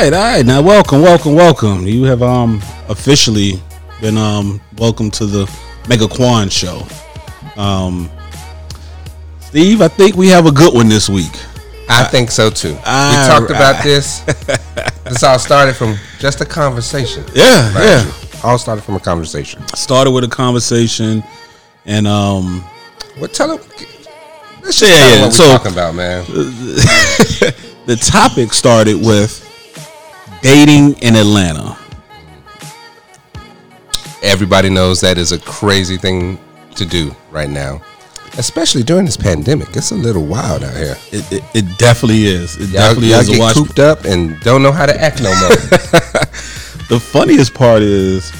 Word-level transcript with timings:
right, 0.00 0.12
all 0.12 0.20
right. 0.20 0.46
Now, 0.46 0.62
welcome, 0.62 1.02
welcome, 1.02 1.34
welcome. 1.34 1.86
You 1.86 2.04
have 2.04 2.22
um 2.22 2.60
officially 2.88 3.60
been 4.00 4.16
um 4.16 4.60
welcome 4.78 5.10
to 5.12 5.26
the 5.26 5.50
Mega 5.88 6.08
Quan 6.08 6.48
show. 6.48 6.86
Um, 7.56 8.10
Steve, 9.40 9.82
I 9.82 9.88
think 9.88 10.16
we 10.16 10.28
have 10.28 10.46
a 10.46 10.52
good 10.52 10.72
one 10.74 10.88
this 10.88 11.08
week. 11.08 11.32
I 11.88 12.04
think 12.04 12.30
so 12.30 12.50
too. 12.50 12.76
All 12.86 13.10
we 13.10 13.26
talked 13.28 13.50
right. 13.50 13.56
about 13.72 13.82
this. 13.82 14.20
this 15.04 15.22
all 15.24 15.38
started 15.38 15.74
from 15.74 15.96
just 16.18 16.40
a 16.40 16.46
conversation. 16.46 17.24
Yeah, 17.34 17.72
Right. 17.74 17.84
yeah. 17.84 18.12
All 18.44 18.58
started 18.58 18.82
from 18.82 18.94
a 18.94 19.00
conversation. 19.00 19.66
Started 19.74 20.12
with 20.12 20.24
a 20.24 20.28
conversation, 20.28 21.22
and 21.84 22.06
um, 22.06 22.60
What 23.18 23.34
tell 23.34 23.56
them? 23.58 23.66
Let's 24.62 24.80
Yeah, 24.80 24.88
just 24.88 24.98
tell 24.98 25.12
'em 25.12 25.18
yeah, 25.18 25.24
what 25.24 25.32
so- 25.32 25.42
we're 25.48 25.56
talking 25.58 25.72
about, 25.72 25.94
man. 25.94 26.24
the 27.86 27.96
topic 27.96 28.52
started 28.54 28.94
with 29.04 29.46
dating 30.42 30.94
in 31.02 31.16
Atlanta. 31.16 31.76
Everybody 34.22 34.68
knows 34.68 35.00
that 35.00 35.16
is 35.18 35.32
a 35.32 35.38
crazy 35.38 35.96
thing 35.96 36.38
to 36.74 36.84
do 36.84 37.14
right 37.30 37.48
now, 37.48 37.80
especially 38.38 38.82
during 38.82 39.06
this 39.06 39.16
pandemic. 39.16 39.74
It's 39.76 39.92
a 39.92 39.94
little 39.94 40.26
wild 40.26 40.62
out 40.62 40.76
here. 40.76 40.96
It, 41.10 41.32
it, 41.32 41.44
it 41.54 41.78
definitely 41.78 42.24
is. 42.24 42.56
It 42.56 42.68
Y'all, 42.70 42.94
definitely 42.94 43.08
y'all 43.10 43.20
is 43.20 43.28
get 43.30 43.54
cooped 43.54 43.78
up 43.78 44.04
and 44.04 44.38
don't 44.40 44.62
know 44.62 44.72
how 44.72 44.86
to 44.86 45.00
act 45.00 45.22
no 45.22 45.30
more. 45.40 46.20
The 46.90 46.98
funniest 46.98 47.54
part 47.54 47.82
is 47.82 48.32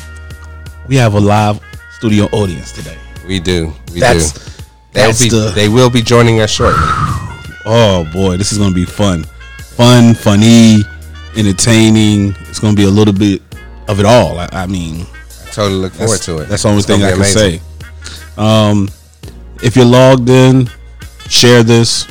we 0.88 0.96
have 0.96 1.14
a 1.14 1.20
live 1.20 1.60
studio 1.92 2.24
audience 2.32 2.72
today. 2.72 2.98
we 3.24 3.38
do. 3.38 3.72
We 3.94 4.00
That's 4.00 4.32
do. 4.32 4.40
They'll 4.92 5.06
that's 5.06 5.22
be, 5.22 5.28
the 5.28 5.52
they 5.54 5.68
will 5.68 5.88
be 5.88 6.02
joining 6.02 6.40
us 6.40 6.50
shortly. 6.50 6.82
oh 7.64 8.10
boy, 8.12 8.38
this 8.38 8.50
is 8.50 8.58
gonna 8.58 8.74
be 8.74 8.84
fun, 8.84 9.22
fun, 9.60 10.14
funny, 10.14 10.82
entertaining. 11.36 12.34
It's 12.48 12.58
gonna 12.58 12.76
be 12.76 12.84
a 12.84 12.90
little 12.90 13.14
bit 13.14 13.42
of 13.88 14.00
it 14.00 14.06
all. 14.06 14.38
I, 14.38 14.48
I 14.52 14.66
mean, 14.66 15.06
I 15.46 15.50
Totally 15.52 15.80
look 15.80 15.92
forward 15.94 16.20
to 16.22 16.38
it. 16.38 16.48
that's 16.48 16.62
the 16.62 16.68
only 16.68 16.78
It's 16.78 16.86
thing 16.86 17.02
I 17.02 17.10
can 17.10 17.18
amazing. 17.18 17.60
say. 17.60 17.62
Um, 18.38 18.88
if 19.62 19.76
you're 19.76 19.84
logged 19.84 20.28
in, 20.30 20.68
share 21.28 21.62
this. 21.62 22.06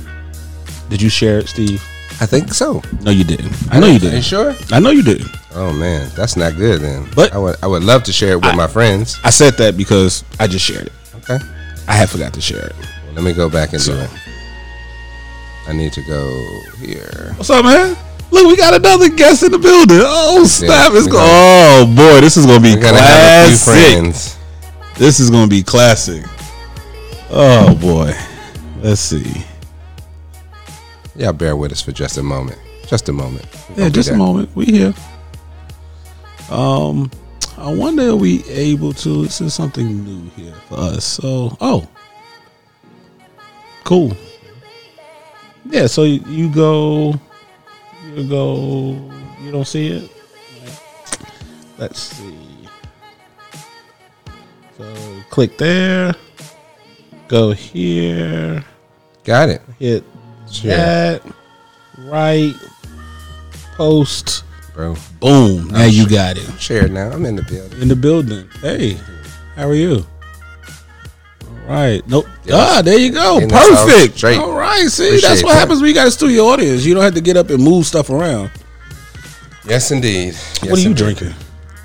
Did 0.90 1.02
you 1.02 1.10
share 1.10 1.40
it, 1.40 1.48
Steve? 1.48 1.84
I 2.22 2.26
think 2.26 2.54
so. 2.54 2.82
No, 3.02 3.12
you 3.12 3.24
didn't. 3.24 3.54
I 3.72 3.80
know 3.80 3.86
you 3.88 3.92
Are 3.92 3.96
you 3.96 4.00
didn't. 4.00 4.22
sure? 4.24 4.54
I 4.72 4.80
know 4.80 4.90
you 4.90 5.02
didn't. 5.04 5.30
Oh 5.56 5.72
man, 5.72 6.10
that's 6.16 6.36
not 6.36 6.56
good 6.58 6.82
then. 6.82 7.08
But- 7.16 7.34
I 7.34 7.38
would 7.38 7.56
I 7.64 7.68
would 7.68 7.84
love 7.84 8.04
to 8.04 8.12
share 8.14 8.34
it 8.34 8.42
with 8.42 8.56
my 8.56 8.68
friends. 8.68 9.18
I 9.24 9.30
said 9.30 9.54
that 9.58 9.78
because 9.78 10.24
I 10.40 10.48
just 10.48 10.66
shared 10.66 10.88
it. 10.88 10.94
Okay. 11.16 11.40
I 11.88 11.94
had 11.94 12.10
forgot 12.10 12.34
to 12.34 12.42
share 12.42 12.66
it. 12.68 12.76
Well, 13.06 13.14
let 13.16 13.24
me 13.24 13.34
go 13.34 13.50
back 13.50 13.72
and 13.74 13.82
So- 13.82 13.94
do 13.94 14.00
it. 14.02 14.10
I 15.68 15.74
need 15.74 15.94
to 15.94 16.02
go 16.04 16.28
here. 16.80 17.34
What's 17.38 17.50
up, 17.52 17.64
man? 17.64 17.96
Look, 18.32 18.48
we 18.48 18.56
got 18.58 18.74
another 18.76 19.10
guest 19.10 19.44
in 19.44 19.52
the 19.52 19.58
building. 19.60 20.00
Oh 20.02 20.46
snap! 20.46 20.92
it's 20.94 21.06
we 21.06 21.12
go- 21.12 21.18
got- 21.18 21.82
Oh 21.82 21.96
boy, 21.96 22.22
this 22.22 22.38
is 22.38 22.46
gonna 22.46 22.60
be 22.60 22.76
We're 22.76 22.82
gonna 22.82 23.00
have 23.02 23.52
a 23.52 23.56
few 23.56 23.58
classic. 23.74 24.40
This 24.96 25.20
is 25.20 25.30
gonna 25.30 25.48
be 25.48 25.64
classic. 25.64 26.24
Oh 27.32 27.76
boy, 27.76 28.14
let's 28.82 29.02
see. 29.02 29.46
Y'all 31.16 31.34
bear 31.34 31.56
with 31.56 31.72
us 31.72 31.82
for 31.82 31.92
just 31.92 32.18
a 32.18 32.24
moment. 32.24 32.58
Just 32.88 33.10
a 33.10 33.14
moment. 33.14 33.46
We're 33.76 33.84
Yeah, 33.84 33.90
just 33.90 34.10
a 34.10 34.16
moment. 34.16 34.50
We 34.56 34.66
here. 34.66 34.94
Um, 36.50 37.12
I 37.58 37.72
wonder 37.74 38.10
are 38.10 38.16
we 38.16 38.44
able 38.46 38.94
to. 38.94 39.24
This 39.24 39.42
is 39.42 39.54
something 39.54 40.04
new 40.06 40.30
here 40.32 40.54
for 40.68 40.76
us. 40.80 41.04
So, 41.06 41.56
oh, 41.62 41.88
cool. 43.84 44.16
Yeah. 45.66 45.88
So 45.88 46.04
you, 46.04 46.22
you 46.28 46.50
go, 46.54 47.20
you 48.16 48.28
go. 48.28 48.92
You 49.42 49.52
don't 49.52 49.68
see 49.68 49.88
it. 49.88 50.12
Let's 51.78 52.00
see. 52.00 52.68
So 54.78 54.96
click 55.30 55.58
there. 55.58 56.14
Go 57.28 57.52
here. 57.52 58.64
Got 59.24 59.50
it. 59.50 59.62
Hit 59.78 60.04
that. 60.64 61.22
Right. 62.00 62.54
Post. 63.76 64.44
bro. 64.74 64.96
Boom. 65.20 65.68
Now 65.68 65.86
you 65.86 66.08
got 66.10 66.38
it. 66.38 66.48
Share 66.60 66.88
now. 66.88 67.12
I'm 67.12 67.26
in 67.26 67.36
the 67.36 67.44
building. 67.44 67.82
In 67.82 67.88
the 67.88 67.96
building. 67.96 68.50
Hey, 68.62 68.98
how 69.56 69.68
are 69.68 69.76
you? 69.76 70.06
All 71.70 71.76
right. 71.76 72.02
Nope. 72.08 72.26
Ah, 72.52 72.82
there 72.84 72.98
you 72.98 73.12
go. 73.12 73.38
And 73.38 73.52
Perfect. 73.52 74.24
All 74.24 74.54
right. 74.58 74.88
See, 74.88 75.06
Appreciate 75.08 75.30
that's 75.30 75.44
what 75.44 75.54
that. 75.54 75.60
happens 75.60 75.82
when 75.82 75.90
you 75.90 75.94
got 75.94 76.08
a 76.08 76.12
studio 76.12 76.46
audience. 76.46 76.84
You 76.84 76.96
don't 76.96 77.04
have 77.04 77.14
to 77.14 77.22
get 77.22 77.38
up 77.38 77.52
and 77.52 77.64
move 77.64 77.86
stuff 77.86 78.10
around. 78.10 78.50
Yes, 79.66 79.92
indeed. 79.92 80.34
what 80.64 80.80
are 80.80 80.82
you 80.82 80.90
indeed. 80.90 80.98
drinking? 80.98 81.34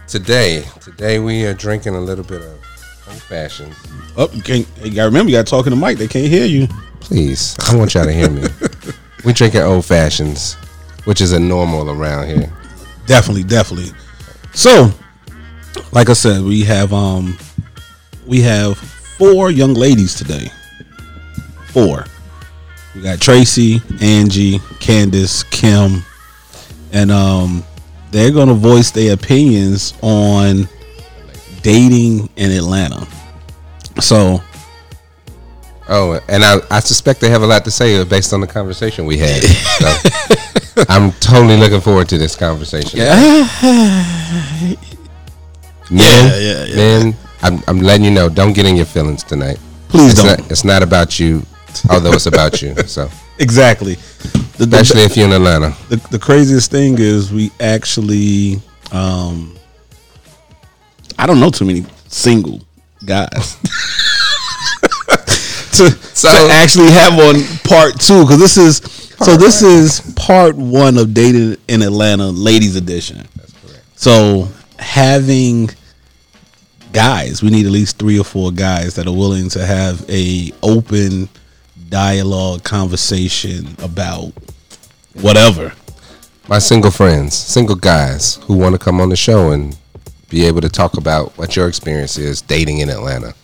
today? 0.08 0.64
Today 0.80 1.18
we 1.18 1.44
are 1.44 1.52
drinking 1.52 1.96
a 1.96 2.00
little 2.00 2.24
bit 2.24 2.40
of 2.40 2.52
old 3.08 3.20
fashioned. 3.22 3.74
Oh, 4.16 4.30
you 4.32 4.42
can't. 4.42 4.66
You 4.82 4.90
gotta 4.90 5.08
remember, 5.08 5.30
you 5.30 5.36
got 5.36 5.46
talking 5.46 5.64
to 5.64 5.70
talk 5.70 5.72
in 5.74 5.78
the 5.78 5.86
mic. 5.86 5.98
They 5.98 6.08
can't 6.08 6.28
hear 6.28 6.46
you. 6.46 6.66
Please, 7.00 7.54
I 7.68 7.76
want 7.76 7.92
y'all 7.92 8.04
to 8.04 8.12
hear 8.12 8.30
me. 8.30 8.44
we 9.26 9.34
drinking 9.34 9.60
old 9.60 9.84
fashions, 9.84 10.54
which 11.04 11.20
is 11.20 11.32
a 11.32 11.40
normal 11.40 11.90
around 11.90 12.28
here. 12.28 12.50
Definitely, 13.06 13.42
definitely. 13.42 13.90
So, 14.54 14.90
like 15.92 16.08
I 16.08 16.14
said, 16.14 16.42
we 16.42 16.62
have 16.62 16.94
um, 16.94 17.36
we 18.26 18.40
have 18.40 18.78
four 19.18 19.50
young 19.50 19.74
ladies 19.74 20.14
today. 20.14 20.50
Four. 21.68 22.04
We 22.94 23.02
got 23.02 23.20
Tracy, 23.20 23.80
Angie, 24.00 24.60
Candace, 24.80 25.42
Kim, 25.44 26.02
and 26.92 27.10
um, 27.10 27.64
they're 28.10 28.30
gonna 28.30 28.54
voice 28.54 28.90
their 28.92 29.14
opinions 29.14 29.94
on 30.02 30.68
dating 31.62 32.28
in 32.36 32.50
Atlanta. 32.52 33.06
So, 34.00 34.40
Oh, 35.86 36.18
and 36.28 36.42
I, 36.42 36.56
I 36.70 36.80
suspect 36.80 37.20
they 37.20 37.28
have 37.28 37.42
a 37.42 37.46
lot 37.46 37.62
to 37.66 37.70
say 37.70 38.02
based 38.04 38.32
on 38.32 38.40
the 38.40 38.46
conversation 38.46 39.04
we 39.04 39.18
had. 39.18 39.42
So 39.42 40.84
I'm 40.88 41.12
totally 41.20 41.58
looking 41.58 41.82
forward 41.82 42.08
to 42.08 42.16
this 42.16 42.34
conversation. 42.36 43.00
Men, 43.00 43.08
Yeah, 45.90 46.36
yeah, 46.38 46.64
yeah. 46.64 46.76
men, 46.76 47.16
I'm, 47.44 47.62
I'm 47.68 47.78
letting 47.80 48.04
you 48.04 48.10
know, 48.10 48.28
don't 48.28 48.52
get 48.54 48.66
in 48.66 48.74
your 48.76 48.86
feelings 48.86 49.22
tonight. 49.22 49.58
please 49.88 50.12
It's 50.12 50.22
don't. 50.22 50.40
not, 50.40 50.50
it's 50.50 50.64
not 50.64 50.82
about 50.82 51.20
you, 51.20 51.42
although 51.90 52.12
it's 52.12 52.26
about 52.26 52.60
you. 52.62 52.74
So, 52.86 53.08
exactly. 53.38 53.94
The, 54.56 54.66
the- 54.66 54.76
especially 54.80 55.02
if 55.02 55.16
you're 55.16 55.26
in 55.26 55.32
Atlanta. 55.32 55.76
the, 55.88 55.96
the 56.10 56.18
craziest 56.18 56.70
thing 56.70 56.96
is 56.98 57.32
we 57.32 57.50
actually 57.60 58.60
um 58.92 59.56
I 61.18 61.26
don't 61.26 61.38
know 61.40 61.50
too 61.50 61.64
many 61.64 61.84
single 62.08 62.60
guys 63.04 63.56
to, 65.76 65.90
So- 66.14 66.28
to 66.28 66.52
actually 66.52 66.90
have 66.92 67.12
on 67.18 67.42
part 67.64 68.00
two 68.00 68.22
because 68.22 68.38
this 68.38 68.56
is 68.56 68.76
so 69.24 69.36
this 69.36 69.62
is 69.62 70.00
part 70.16 70.56
one 70.56 70.98
of 70.98 71.14
dating 71.14 71.56
in 71.68 71.82
Atlanta 71.82 72.26
ladies 72.30 72.74
edition. 72.76 73.18
That's 73.36 73.52
correct. 73.52 73.82
So 73.94 74.48
having 74.78 75.70
guys, 76.94 77.42
we 77.42 77.50
need 77.50 77.66
at 77.66 77.72
least 77.72 77.98
three 77.98 78.18
or 78.18 78.24
four 78.24 78.52
guys 78.52 78.94
that 78.94 79.08
are 79.08 79.12
willing 79.12 79.48
to 79.50 79.66
have 79.66 80.08
a 80.08 80.52
open 80.62 81.28
dialogue 81.88 82.62
conversation 82.62 83.66
about 83.82 84.32
whatever. 85.14 85.72
My 86.48 86.60
single 86.60 86.92
friends, 86.92 87.34
single 87.34 87.74
guys 87.74 88.36
who 88.44 88.56
want 88.56 88.74
to 88.74 88.78
come 88.78 89.00
on 89.00 89.08
the 89.08 89.16
show 89.16 89.50
and 89.50 89.76
be 90.30 90.44
able 90.44 90.60
to 90.60 90.68
talk 90.68 90.96
about 90.96 91.36
what 91.36 91.56
your 91.56 91.66
experience 91.66 92.16
is 92.16 92.40
dating 92.40 92.78
in 92.78 92.88
Atlanta. 92.88 93.34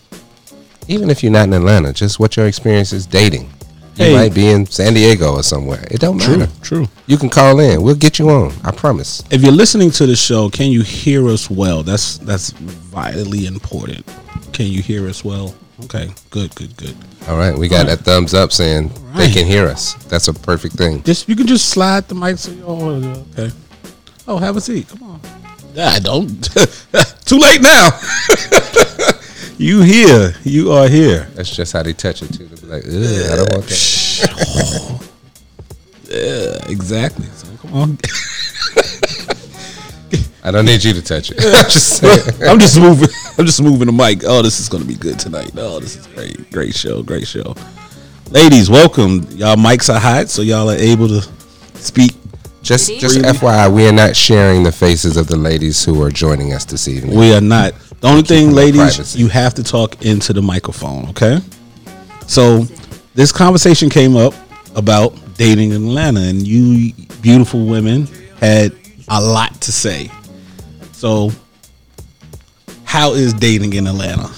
Even 0.87 1.09
if 1.09 1.21
you're 1.21 1.31
not 1.31 1.47
in 1.47 1.53
Atlanta, 1.53 1.91
just 1.91 2.19
what 2.19 2.37
your 2.37 2.47
experience 2.47 2.93
is 2.93 3.05
dating. 3.05 3.49
You 3.97 4.05
Hey. 4.05 4.13
might 4.13 4.33
be 4.33 4.47
in 4.47 4.65
San 4.65 4.93
Diego 4.93 5.33
or 5.33 5.43
somewhere. 5.43 5.85
It 5.91 5.99
don't 5.99 6.17
matter. 6.17 6.47
true. 6.61 6.87
You 7.07 7.17
can 7.17 7.29
call 7.29 7.59
in. 7.59 7.81
We'll 7.81 7.95
get 7.95 8.19
you 8.19 8.29
on. 8.29 8.53
I 8.63 8.71
promise. 8.71 9.21
If 9.29 9.41
you're 9.41 9.51
listening 9.51 9.91
to 9.91 10.05
the 10.05 10.15
show, 10.15 10.49
can 10.49 10.71
you 10.71 10.81
hear 10.81 11.27
us 11.27 11.49
well? 11.49 11.83
That's 11.83 12.17
that's 12.19 12.51
vitally 12.51 13.45
important. 13.47 14.05
Can 14.53 14.67
you 14.67 14.81
hear 14.81 15.07
us 15.09 15.23
well? 15.25 15.53
Okay, 15.85 16.09
good, 16.29 16.53
good, 16.55 16.75
good. 16.77 16.95
All 17.27 17.37
right. 17.37 17.57
We 17.57 17.67
got 17.67 17.87
right. 17.87 17.97
that 17.97 18.05
thumbs 18.05 18.33
up 18.33 18.51
saying 18.51 18.91
they 19.15 19.29
can 19.31 19.45
hear 19.47 19.67
us. 19.67 19.95
That's 20.05 20.27
a 20.27 20.33
perfect 20.33 20.75
thing. 20.75 21.01
Just 21.03 21.27
you 21.27 21.35
can 21.35 21.47
just 21.47 21.69
slide 21.69 22.07
the 22.07 22.15
mic 22.15 22.37
so 22.37 22.51
y'all 22.51 23.05
okay. 23.33 23.51
Oh, 24.27 24.37
have 24.37 24.55
a 24.57 24.61
seat. 24.61 24.87
Come 24.87 25.03
on. 25.03 25.21
Yeah, 25.73 25.99
don't. 25.99 26.29
Too 27.25 27.37
late 27.37 27.61
now. 27.61 27.89
you 29.57 29.81
here? 29.81 30.33
You 30.43 30.71
are 30.71 30.87
here. 30.87 31.27
That's 31.33 31.53
just 31.55 31.73
how 31.73 31.83
they 31.83 31.93
touch 31.93 32.21
it 32.21 32.33
too. 32.33 32.47
They'll 32.71 32.81
be 32.81 32.87
like, 32.87 32.87
Ugh, 32.87 33.31
I 33.31 33.35
don't 33.35 33.53
want 33.53 33.67
that. 33.67 35.09
Yeah, 36.09 36.71
exactly. 36.71 37.25
So 37.27 37.47
come 37.57 37.73
on. 37.73 37.97
I 40.43 40.49
don't 40.51 40.65
need 40.65 40.83
you 40.83 40.93
to 40.93 41.01
touch 41.01 41.31
it. 41.31 41.37
I'm 41.41 41.69
just 41.69 41.97
saying. 41.97 42.41
I'm 42.49 42.59
just 42.59 42.79
moving. 42.79 43.09
I'm 43.37 43.45
just 43.45 43.61
moving 43.61 43.87
the 43.87 43.91
mic. 43.91 44.23
Oh, 44.25 44.41
this 44.41 44.59
is 44.59 44.69
gonna 44.69 44.85
be 44.85 44.95
good 44.95 45.19
tonight. 45.19 45.51
Oh, 45.57 45.79
this 45.79 45.97
is 45.97 46.07
great. 46.07 46.49
Great 46.51 46.73
show. 46.73 47.03
Great 47.03 47.27
show. 47.27 47.55
Ladies, 48.29 48.69
welcome. 48.69 49.27
Y'all 49.31 49.57
mics 49.57 49.93
are 49.93 49.99
hot, 49.99 50.29
so 50.29 50.41
y'all 50.41 50.69
are 50.69 50.77
able 50.77 51.09
to 51.09 51.21
speak 51.75 52.13
Just 52.61 52.89
just 52.99 53.17
is. 53.17 53.23
FYI, 53.23 53.73
we 53.73 53.85
are 53.87 53.91
not 53.91 54.15
sharing 54.15 54.63
the 54.63 54.71
faces 54.71 55.17
of 55.17 55.27
the 55.27 55.37
ladies 55.37 55.83
who 55.83 56.01
are 56.01 56.09
joining 56.09 56.53
us 56.53 56.63
this 56.63 56.87
evening. 56.87 57.17
We 57.17 57.33
are 57.33 57.41
not. 57.41 57.73
The 57.99 58.07
only 58.07 58.23
thing, 58.23 58.51
ladies, 58.51 58.95
privacy. 58.95 59.19
you 59.19 59.27
have 59.27 59.53
to 59.55 59.63
talk 59.63 60.05
into 60.05 60.33
the 60.33 60.41
microphone, 60.41 61.09
okay? 61.09 61.39
So, 62.31 62.65
this 63.13 63.33
conversation 63.33 63.89
came 63.89 64.15
up 64.15 64.33
about 64.73 65.13
dating 65.35 65.71
in 65.71 65.83
Atlanta, 65.85 66.21
and 66.21 66.47
you 66.47 66.93
beautiful 67.21 67.65
women 67.65 68.07
had 68.39 68.71
a 69.09 69.19
lot 69.19 69.59
to 69.59 69.73
say. 69.73 70.09
So, 70.93 71.31
how 72.85 73.15
is 73.15 73.33
dating 73.33 73.73
in 73.73 73.85
Atlanta? 73.85 74.31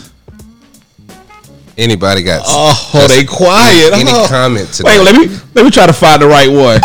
Anybody 1.78 2.24
got? 2.24 2.42
Oh, 2.48 2.72
just 2.94 2.96
oh, 2.96 3.08
they 3.16 3.26
quiet. 3.26 3.94
Any 3.94 4.10
Oh. 4.10 4.26
comment 4.28 4.74
to 4.74 4.84
Wait, 4.86 5.00
let 5.00 5.16
me 5.16 5.28
let 5.54 5.64
me 5.64 5.70
try 5.70 5.86
to 5.86 5.94
find 5.94 6.20
the 6.20 6.28
right 6.28 6.50
one. 6.50 6.82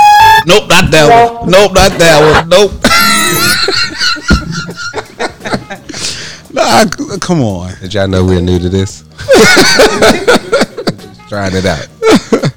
Nope, 0.46 0.68
not 0.68 0.90
that 0.90 1.40
one. 1.40 1.50
Nope, 1.50 1.72
not 1.72 1.92
that 1.92 2.20
one. 2.20 2.50
Nope. 2.50 2.72
nah, 6.52 6.84
come 7.18 7.40
on. 7.40 7.72
Did 7.80 7.94
y'all 7.94 8.08
know 8.08 8.26
we're 8.26 8.42
new 8.42 8.58
to 8.58 8.68
this? 8.68 9.04
Just 11.28 11.30
trying 11.30 11.54
it 11.54 11.66
out. 11.66 11.88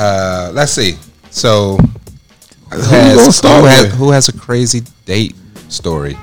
Uh, 0.00 0.52
let's 0.54 0.70
see. 0.70 0.94
So, 1.30 1.76
who 2.70 2.76
you 2.76 3.16
gonna 3.16 3.32
start 3.32 3.62
who, 3.62 3.66
has, 3.66 3.94
who 3.94 4.10
has 4.12 4.28
a 4.28 4.32
crazy 4.32 4.82
date 5.06 5.34
story? 5.68 6.16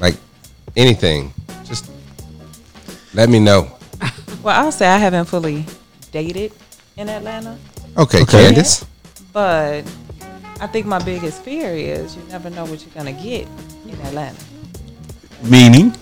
Like 0.00 0.14
anything? 0.78 1.34
Just 1.62 1.90
let 3.12 3.28
me 3.28 3.38
know. 3.38 3.70
Well, 4.42 4.58
I'll 4.64 4.72
say 4.72 4.88
I 4.88 4.96
haven't 4.96 5.26
fully 5.26 5.66
dated 6.10 6.52
in 6.96 7.10
Atlanta, 7.10 7.58
Okay, 7.98 8.22
Okay. 8.22 8.44
Candace. 8.46 8.86
but 9.34 9.82
I 10.58 10.66
think 10.66 10.86
my 10.86 10.98
biggest 11.04 11.42
fear 11.42 11.68
is 11.74 12.16
you 12.16 12.22
never 12.30 12.48
know 12.48 12.64
what 12.64 12.80
you're 12.80 12.94
gonna 12.94 13.12
get 13.12 13.46
in 13.86 14.00
Atlanta. 14.06 14.42
Meaning, 15.42 15.94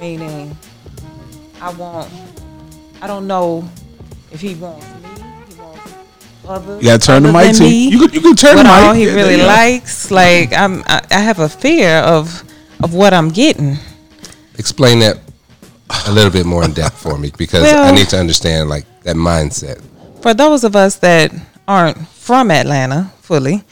Meaning, 0.00 0.56
I 1.60 1.70
won't. 1.74 2.10
I 3.02 3.06
don't 3.06 3.26
know 3.26 3.68
if 4.30 4.40
he 4.40 4.54
wants 4.54 4.86
me, 4.86 5.10
he 5.48 5.60
wants 5.60 5.94
others. 6.46 6.82
you 6.82 6.88
gotta 6.88 7.04
turn 7.06 7.22
the 7.22 7.32
mic 7.32 7.46
than 7.46 7.54
to 7.56 7.62
me. 7.62 7.88
you. 7.90 7.98
Can, 8.06 8.14
you 8.14 8.20
can 8.20 8.36
turn 8.36 8.56
what 8.56 8.62
the 8.64 8.68
mic. 8.68 8.82
all 8.82 8.92
he 8.94 9.06
Yeah, 9.06 9.14
really 9.14 9.36
there 9.36 9.38
you 9.38 9.42
go. 9.42 9.46
likes. 9.46 10.10
Like 10.10 10.52
I'm, 10.52 10.82
I, 10.86 11.02
I 11.10 11.18
have 11.20 11.38
a 11.40 11.48
fear 11.48 11.98
of 11.98 12.42
of 12.82 12.94
what 12.94 13.14
I'm 13.14 13.30
getting. 13.30 13.76
Explain 14.58 14.98
that 15.00 15.18
a 16.06 16.12
little 16.12 16.30
bit 16.32 16.46
more 16.46 16.64
in 16.64 16.72
depth 16.72 16.98
for 16.98 17.16
me 17.18 17.30
because 17.36 17.64
I 17.72 17.90
need 17.92 18.08
to 18.08 18.18
understand 18.18 18.68
like 18.68 18.84
that 19.04 19.16
mindset. 19.16 19.82
For 20.22 20.34
those 20.34 20.64
of 20.64 20.74
us 20.76 20.96
that 20.96 21.32
aren't 21.68 22.06
from 22.08 22.50
Atlanta 22.50 23.12
fully, 23.20 23.62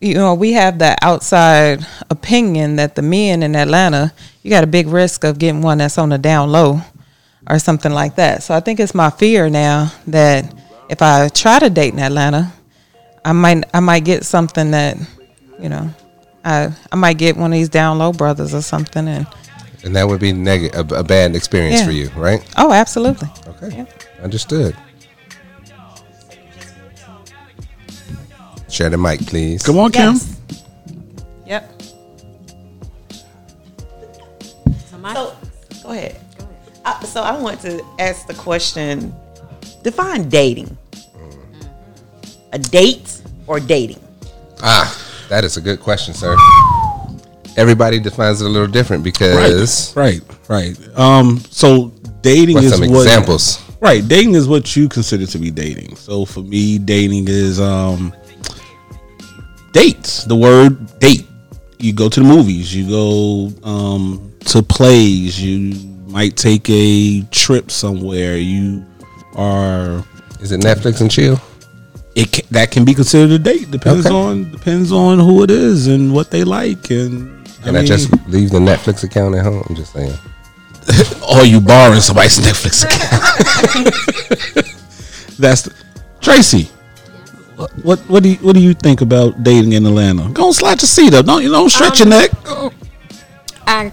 you 0.00 0.14
know, 0.14 0.32
we 0.34 0.52
have 0.52 0.78
the 0.78 0.96
outside 1.02 1.86
opinion 2.08 2.76
that 2.76 2.94
the 2.94 3.02
men 3.02 3.42
in 3.42 3.54
Atlanta, 3.56 4.12
you 4.42 4.50
got 4.50 4.64
a 4.64 4.68
big 4.68 4.86
risk 4.88 5.24
of 5.24 5.38
getting 5.38 5.60
one 5.60 5.78
that's 5.78 5.98
on 5.98 6.08
the 6.10 6.18
down 6.18 6.50
low 6.50 6.80
or 7.48 7.58
something 7.58 7.92
like 7.92 8.16
that. 8.16 8.42
So 8.42 8.54
I 8.54 8.60
think 8.60 8.80
it's 8.80 8.94
my 8.94 9.10
fear 9.10 9.48
now 9.48 9.90
that 10.08 10.52
if 10.88 11.02
I 11.02 11.28
try 11.28 11.58
to 11.58 11.70
date 11.70 11.92
in 11.92 11.98
Atlanta, 11.98 12.52
I 13.24 13.32
might 13.32 13.64
I 13.74 13.80
might 13.80 14.04
get 14.04 14.24
something 14.24 14.70
that, 14.72 14.96
you 15.60 15.68
know, 15.68 15.90
I 16.44 16.72
I 16.92 16.96
might 16.96 17.18
get 17.18 17.36
one 17.36 17.52
of 17.52 17.58
these 17.58 17.68
down 17.68 17.98
low 17.98 18.12
brothers 18.12 18.54
or 18.54 18.62
something 18.62 19.06
and 19.08 19.26
And 19.84 19.94
that 19.96 20.08
would 20.08 20.20
be 20.20 20.32
neg- 20.32 20.74
a, 20.74 20.80
a 20.80 21.04
bad 21.04 21.34
experience 21.36 21.80
Yeah. 21.80 21.86
for 21.86 21.92
you, 21.92 22.08
right? 22.16 22.42
oh 22.56 22.72
absolutely. 22.72 23.28
Okay. 23.48 23.76
Yeah. 23.78 23.86
Understood. 24.22 24.76
Share 28.68 28.90
the 28.90 28.98
mic, 28.98 29.20
please. 29.26 29.62
Come 29.62 29.78
on, 29.78 29.90
Kim. 29.90 30.12
Yes. 30.14 30.36
Yep. 31.46 31.82
So 34.90 34.98
So, 35.14 35.36
go 35.82 35.90
ahead. 35.90 36.20
Uh, 36.88 36.98
so 37.00 37.22
I 37.22 37.36
want 37.36 37.60
to 37.60 37.84
ask 37.98 38.26
the 38.26 38.32
question: 38.32 39.14
Define 39.82 40.26
dating. 40.30 40.74
A 42.52 42.58
date 42.58 43.20
or 43.46 43.60
dating? 43.60 44.00
Ah, 44.62 44.88
that 45.28 45.44
is 45.44 45.58
a 45.58 45.60
good 45.60 45.80
question, 45.80 46.14
sir. 46.14 46.34
Everybody 47.58 48.00
defines 48.00 48.40
it 48.40 48.46
a 48.46 48.48
little 48.48 48.68
different 48.68 49.04
because 49.04 49.94
Right, 49.94 50.22
right. 50.48 50.78
Um, 50.96 51.40
so 51.50 51.92
dating 52.22 52.54
what's 52.54 52.68
is 52.68 52.78
some 52.78 52.90
what 52.90 53.02
examples? 53.02 53.62
Right, 53.80 54.06
dating 54.08 54.34
is 54.34 54.48
what 54.48 54.74
you 54.74 54.88
consider 54.88 55.26
to 55.26 55.38
be 55.38 55.50
dating. 55.50 55.94
So 55.96 56.24
for 56.24 56.40
me, 56.40 56.78
dating 56.78 57.28
is 57.28 57.60
um 57.60 58.14
dates. 59.72 60.24
The 60.24 60.36
word 60.36 60.98
date. 61.00 61.26
You 61.78 61.92
go 61.92 62.08
to 62.08 62.20
the 62.20 62.26
movies, 62.26 62.74
you 62.74 62.88
go 62.88 63.52
um 63.62 64.32
to 64.46 64.62
plays, 64.62 65.38
you 65.38 65.97
might 66.08 66.36
take 66.36 66.68
a 66.70 67.22
trip 67.30 67.70
somewhere, 67.70 68.36
you 68.36 68.84
are 69.36 70.04
Is 70.40 70.52
it 70.52 70.60
Netflix 70.60 71.00
and 71.00 71.10
chill? 71.10 71.40
it 72.14 72.32
ca- 72.32 72.46
that 72.50 72.70
can 72.70 72.84
be 72.84 72.94
considered 72.94 73.30
a 73.32 73.38
date. 73.38 73.70
Depends 73.70 74.06
Okay. 74.06 74.14
on 74.14 74.50
depends 74.50 74.90
on 74.90 75.18
who 75.18 75.42
it 75.44 75.50
is 75.50 75.86
and 75.86 76.12
what 76.12 76.30
they 76.30 76.42
like 76.44 76.90
and 76.90 77.46
Can 77.62 77.76
I, 77.76 77.78
mean, 77.80 77.86
just 77.86 78.10
leave 78.28 78.50
the 78.50 78.58
Netflix 78.58 79.04
account 79.04 79.34
at 79.36 79.44
home? 79.44 79.62
I'm 79.68 79.76
just 79.76 79.92
saying. 79.92 80.14
or 81.30 81.44
you 81.44 81.60
borrowing 81.60 82.00
somebody's 82.00 82.38
Netflix 82.38 82.84
account. 82.88 84.64
That's 85.38 85.62
the, 85.62 85.74
Tracy. 86.20 86.64
What, 87.56 87.70
what 87.84 87.98
what 88.08 88.22
do 88.22 88.28
you 88.30 88.36
what 88.36 88.54
do 88.54 88.60
you 88.60 88.72
think 88.74 89.00
about 89.02 89.42
dating 89.44 89.72
in 89.72 89.84
Atlanta? 89.84 90.28
Go 90.30 90.46
and 90.46 90.54
slide 90.54 90.80
your 90.80 90.88
seat 90.88 91.12
up. 91.14 91.26
Don't 91.26 91.42
you 91.42 91.50
don't 91.50 91.68
stretch 91.68 92.00
Um, 92.00 92.10
your 92.10 92.20
neck. 92.20 92.30
I 93.66 93.92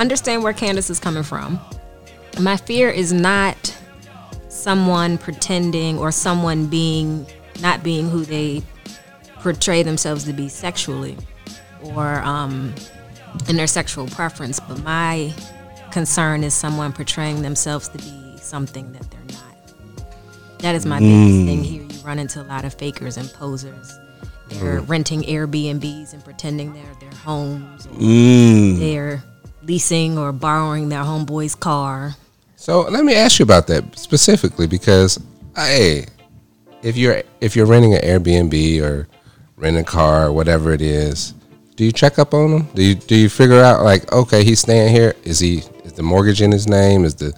understand 0.00 0.42
where 0.42 0.52
Candace 0.52 0.90
is 0.90 0.98
coming 0.98 1.22
from. 1.22 1.60
My 2.40 2.56
fear 2.56 2.88
is 2.88 3.12
not 3.12 3.76
someone 4.48 5.18
pretending 5.18 5.98
or 5.98 6.10
someone 6.10 6.66
being 6.66 7.26
not 7.60 7.82
being 7.82 8.08
who 8.08 8.24
they 8.24 8.62
portray 9.40 9.82
themselves 9.82 10.24
to 10.24 10.32
be 10.32 10.48
sexually 10.48 11.16
or 11.82 12.20
um, 12.22 12.74
in 13.48 13.56
their 13.56 13.66
sexual 13.66 14.06
preference, 14.08 14.58
but 14.60 14.82
my 14.82 15.32
concern 15.92 16.42
is 16.44 16.54
someone 16.54 16.92
portraying 16.92 17.42
themselves 17.42 17.88
to 17.88 17.98
be 17.98 18.36
something 18.38 18.90
that 18.92 19.10
they're 19.10 19.20
not. 19.36 20.58
That 20.60 20.74
is 20.74 20.86
my 20.86 20.98
biggest 21.00 21.46
thing 21.46 21.64
here. 21.64 21.82
You 21.82 22.00
run 22.04 22.18
into 22.18 22.40
a 22.40 22.44
lot 22.44 22.64
of 22.64 22.74
fakers 22.74 23.16
and 23.16 23.30
posers. 23.32 23.98
They're 24.48 24.80
renting 24.80 25.22
Airbnbs 25.22 26.12
and 26.12 26.24
pretending 26.24 26.72
they're 26.72 26.94
their 27.00 27.10
homes. 27.20 27.86
Or 27.86 27.90
Mm. 27.90 28.78
they're 28.78 29.22
leasing 29.62 30.18
or 30.18 30.32
borrowing 30.32 30.88
their 30.88 31.02
homeboy's 31.02 31.54
car. 31.54 32.14
So 32.56 32.82
let 32.82 33.04
me 33.04 33.14
ask 33.14 33.38
you 33.38 33.42
about 33.44 33.66
that 33.68 33.98
specifically 33.98 34.66
because, 34.66 35.18
hey, 35.56 36.06
if 36.82 36.96
you're 36.96 37.22
if 37.40 37.56
you're 37.56 37.66
renting 37.66 37.94
an 37.94 38.02
Airbnb 38.02 38.80
or 38.82 39.08
renting 39.56 39.82
a 39.82 39.84
car 39.86 40.26
or 40.26 40.32
whatever 40.32 40.72
it 40.72 40.82
is, 40.82 41.34
do 41.76 41.84
you 41.84 41.92
check 41.92 42.18
up 42.18 42.34
on 42.34 42.50
them? 42.50 42.68
Do 42.74 42.82
you 42.82 42.94
do 42.94 43.14
you 43.16 43.28
figure 43.28 43.60
out 43.62 43.82
like, 43.82 44.10
okay, 44.12 44.44
he's 44.44 44.60
staying 44.60 44.92
here? 44.94 45.14
Is 45.24 45.38
he 45.38 45.58
is 45.84 45.94
the 45.94 46.02
mortgage 46.02 46.42
in 46.42 46.52
his 46.52 46.68
name? 46.68 47.04
Is 47.04 47.14
the 47.14 47.34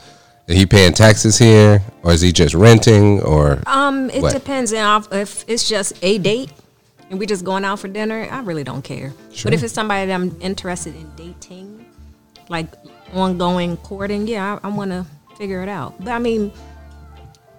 is 0.48 0.56
he 0.56 0.66
paying 0.66 0.92
taxes 0.92 1.38
here, 1.38 1.80
or 2.02 2.12
is 2.12 2.20
he 2.20 2.32
just 2.32 2.54
renting? 2.54 3.20
Or 3.22 3.62
Um, 3.66 4.10
it 4.10 4.22
What? 4.22 4.32
depends 4.32 4.72
on 4.72 5.04
if 5.12 5.44
it's 5.46 5.68
just 5.68 5.92
a 6.02 6.18
date 6.18 6.50
and 7.10 7.18
we 7.20 7.26
just 7.26 7.44
going 7.44 7.64
out 7.64 7.78
for 7.78 7.86
dinner. 7.88 8.26
I 8.30 8.40
really 8.40 8.64
don't 8.64 8.82
care. 8.82 9.12
But 9.44 9.54
if 9.54 9.62
it's 9.62 9.72
somebody 9.72 10.06
that 10.06 10.14
I'm 10.14 10.36
interested 10.40 10.96
in 10.96 11.10
dating, 11.14 11.71
like 12.48 12.68
ongoing 13.12 13.76
courting, 13.78 14.26
yeah, 14.26 14.58
I, 14.62 14.68
I 14.68 14.70
want 14.70 14.90
to 14.90 15.06
figure 15.36 15.62
it 15.62 15.68
out. 15.68 15.94
But 15.98 16.12
I 16.12 16.18
mean, 16.18 16.52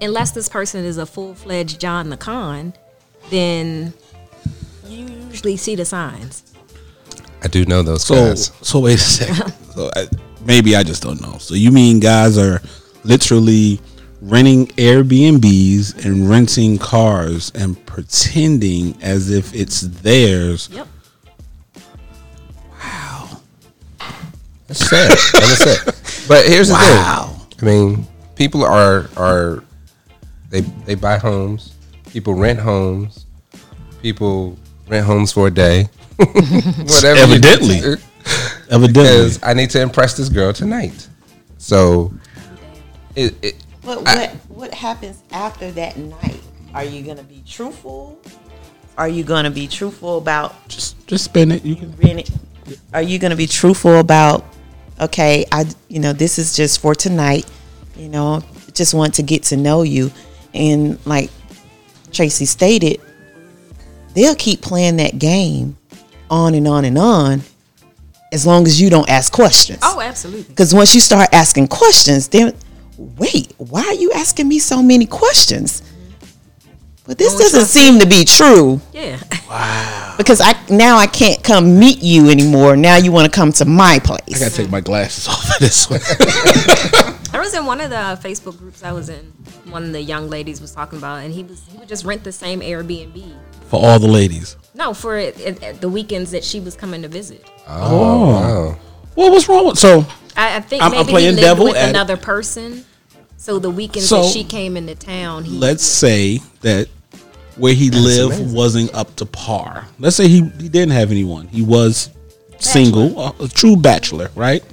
unless 0.01 0.31
this 0.31 0.49
person 0.49 0.85
is 0.85 0.97
a 0.97 1.05
full 1.05 1.33
fledged 1.35 1.79
John 1.79 2.09
the 2.09 2.17
Con, 2.17 2.73
then 3.29 3.93
you 4.87 5.07
usually 5.07 5.57
see 5.57 5.75
the 5.75 5.85
signs. 5.85 6.53
I 7.41 7.47
do 7.47 7.65
know 7.65 7.83
those 7.83 8.03
So 8.05 8.15
guys. 8.15 8.51
so 8.61 8.79
wait 8.79 8.95
a 8.95 8.97
second. 8.97 9.53
so 9.73 9.89
I, 9.95 10.07
maybe 10.45 10.75
I 10.75 10.83
just 10.83 11.03
don't 11.03 11.21
know. 11.21 11.37
So 11.37 11.55
you 11.55 11.71
mean 11.71 11.99
guys 11.99 12.37
are 12.37 12.61
literally 13.03 13.79
renting 14.21 14.67
Airbnbs 14.67 16.05
and 16.05 16.29
renting 16.29 16.77
cars 16.77 17.51
and 17.53 17.85
pretending 17.85 18.97
as 19.01 19.29
if 19.29 19.53
it's 19.53 19.81
theirs. 19.81 20.69
Yep. 20.71 20.87
That's 24.74 24.89
sad. 24.89 25.10
That's 25.34 25.84
sad. 25.84 26.27
But 26.27 26.46
here's 26.46 26.68
the 26.70 26.74
Wow. 26.75 27.36
thing. 27.58 27.60
I 27.62 27.65
mean, 27.72 28.08
people 28.36 28.63
are 28.63 29.10
are 29.18 29.63
they 30.50 30.62
they 30.86 30.96
buy 30.96 31.18
homes. 31.18 31.74
People 32.10 32.34
rent 32.36 32.60
homes. 32.60 33.25
People 34.01 34.58
rent 34.88 35.06
homes 35.06 35.32
for 35.32 35.48
a 35.48 35.51
day. 35.51 35.89
Whatever. 36.18 37.15
you 37.20 37.24
Evidently. 37.24 37.80
do. 37.80 37.98
Evidently. 38.70 38.88
Because 39.03 39.39
I 39.44 39.53
need 39.53 39.70
to 39.72 39.82
impress 39.82 40.15
this 40.15 40.30
girl 40.30 40.53
tonight. 40.53 41.08
So 41.58 42.13
it, 43.15 43.36
it 43.42 43.56
But 43.84 44.01
what 44.03 44.30
what 44.50 44.74
happens 44.74 45.22
after 45.32 45.72
that 45.72 45.98
night? 45.98 46.39
Are 46.74 46.84
you 46.84 47.03
gonna 47.03 47.24
be 47.24 47.44
truthful 47.48 48.20
are 48.96 49.10
you 49.10 49.24
going 49.24 49.44
to 49.44 49.50
be 49.50 49.68
truthful 49.68 50.20
about 50.20 50.68
Just 50.68 51.08
just 51.08 51.24
spend 51.25 51.51
it. 51.51 51.65
You 51.65 51.75
can. 51.75 51.96
rent 51.96 52.20
it? 52.20 52.80
Are 52.94 53.01
you 53.01 53.18
going 53.18 53.32
to 53.32 53.36
be 53.36 53.48
truthful 53.48 53.98
about 54.00 54.46
okay, 55.00 55.45
I 55.51 55.65
you 55.88 56.00
know, 56.00 56.13
this 56.13 56.39
is 56.39 56.55
just 56.55 56.79
for 56.79 56.95
tonight, 56.95 57.50
you 57.95 58.09
know, 58.09 58.41
just 58.73 58.93
want 58.93 59.13
to 59.15 59.23
get 59.23 59.43
to 59.43 59.57
know 59.57 59.83
you 59.83 60.12
and 60.53 61.03
like 61.05 61.29
Tracy 62.12 62.45
stated, 62.45 63.01
they'll 64.13 64.35
keep 64.35 64.62
playing 64.62 64.97
that 64.97 65.19
game 65.19 65.77
on 66.29 66.53
and 66.55 66.67
on 66.67 66.85
and 66.85 66.97
on 66.97 67.41
as 68.31 68.47
long 68.47 68.65
as 68.65 68.81
you 68.81 68.89
don't 68.89 69.09
ask 69.09 69.31
questions. 69.31 69.79
Oh, 69.83 70.01
absolutely. 70.01 70.43
Because 70.50 70.73
once 70.73 70.95
you 70.95 71.01
start 71.01 71.29
asking 71.33 71.67
questions, 71.67 72.27
then 72.27 72.55
wait, 72.97 73.53
why 73.57 73.83
are 73.83 73.93
you 73.93 74.12
asking 74.13 74.47
me 74.47 74.59
so 74.59 74.81
many 74.81 75.05
questions? 75.05 75.81
But 77.05 77.17
this 77.17 77.33
Don't 77.33 77.41
doesn't 77.41 77.60
trust 77.60 77.74
seem 77.74 78.00
to 78.00 78.05
be 78.07 78.24
true 78.24 78.79
Yeah. 78.93 79.19
Wow. 79.50 80.15
Because 80.17 80.39
I 80.41 80.53
now 80.69 80.98
I 80.98 81.07
can't 81.07 81.43
come 81.43 81.77
meet 81.77 82.01
you 82.01 82.29
anymore. 82.29 82.75
Now 82.77 82.95
you 82.98 83.12
want 83.12 83.25
to 83.25 83.31
come 83.31 83.51
to 83.53 83.65
my 83.65 84.00
place. 84.00 84.22
I 84.36 84.39
gotta 84.39 84.55
take 84.55 84.69
my 84.69 84.79
glasses 84.81 85.27
off 85.29 85.43
of 85.50 85.60
this 85.60 85.89
one. 85.89 86.00
I 87.33 87.39
was 87.39 87.53
in 87.53 87.65
one 87.65 87.81
of 87.81 87.89
the 87.89 87.98
uh, 87.98 88.15
Facebook 88.15 88.57
groups 88.57 88.83
I 88.83 88.91
was 88.93 89.10
in. 89.10 89.25
One 89.69 89.83
of 89.83 89.91
the 89.91 90.01
young 90.01 90.29
ladies 90.29 90.62
was 90.62 90.72
talking 90.72 90.98
about, 91.00 91.24
and 91.24 91.33
he 91.33 91.43
was 91.43 91.62
he 91.69 91.77
would 91.77 91.89
just 91.89 92.05
rent 92.05 92.24
the 92.24 92.31
same 92.31 92.62
Airbnb. 92.62 93.36
For 93.69 93.83
all 93.83 94.00
the 94.00 94.07
ladies. 94.07 94.55
No, 94.75 94.93
for 94.93 95.17
it, 95.17 95.39
it, 95.39 95.62
it- 95.63 95.81
the 95.81 95.89
weekends 95.89 96.31
that 96.31 96.43
she 96.43 96.60
was 96.60 96.75
coming 96.75 97.01
to 97.01 97.07
visit. 97.07 97.43
Oh. 97.67 98.27
Wow. 98.27 98.79
Well, 99.15 99.31
what's 99.31 99.50
wrong 99.50 99.67
with 99.67 99.77
so? 99.79 100.05
I, 100.38 100.57
I 100.57 100.60
think 100.62 100.81
I'm- 100.83 100.91
I'm 100.93 100.98
maybe 101.00 101.10
playing 101.12 101.25
he 101.29 101.31
lived 101.36 101.41
devil 101.41 101.65
with 101.65 101.75
at- 101.75 101.89
another 101.89 102.17
person. 102.17 102.86
So 103.43 103.59
the 103.59 103.69
weekends 103.69 104.07
So, 104.07 104.21
that 104.21 104.31
she 104.31 104.45
came 104.45 104.77
into 104.77 104.95
town, 104.95 105.43
he 105.43 105.57
Let's 105.57 105.83
say 105.83 106.39
that 106.62 106.88
where 107.57 107.73
he 107.73 107.89
lived 107.89 108.35
amazing. 108.35 108.55
wasn't 108.55 108.93
up 108.95 109.13
to 109.17 109.25
par. 109.25 109.85
Let's 110.00 110.15
say 110.15 110.29
he, 110.29 110.50
he 110.62 110.69
didn't 110.69 110.93
have 110.93 111.12
anyone. 111.12 111.50
He 111.50 111.62
was 111.62 112.09
single, 112.59 113.19
a, 113.19 113.35
a 113.41 113.47
true 113.50 113.75
bachelor, 113.75 114.31
right? 114.35 114.63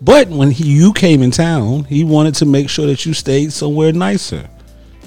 But 0.00 0.28
when 0.28 0.50
he, 0.50 0.64
you 0.64 0.94
came 0.94 1.20
in 1.20 1.30
town, 1.30 1.84
he 1.84 2.02
wanted 2.02 2.34
to 2.36 2.46
make 2.46 2.70
sure 2.70 2.86
that 2.86 3.04
you 3.04 3.12
stayed 3.12 3.52
somewhere 3.52 3.92
nicer. 3.92 4.48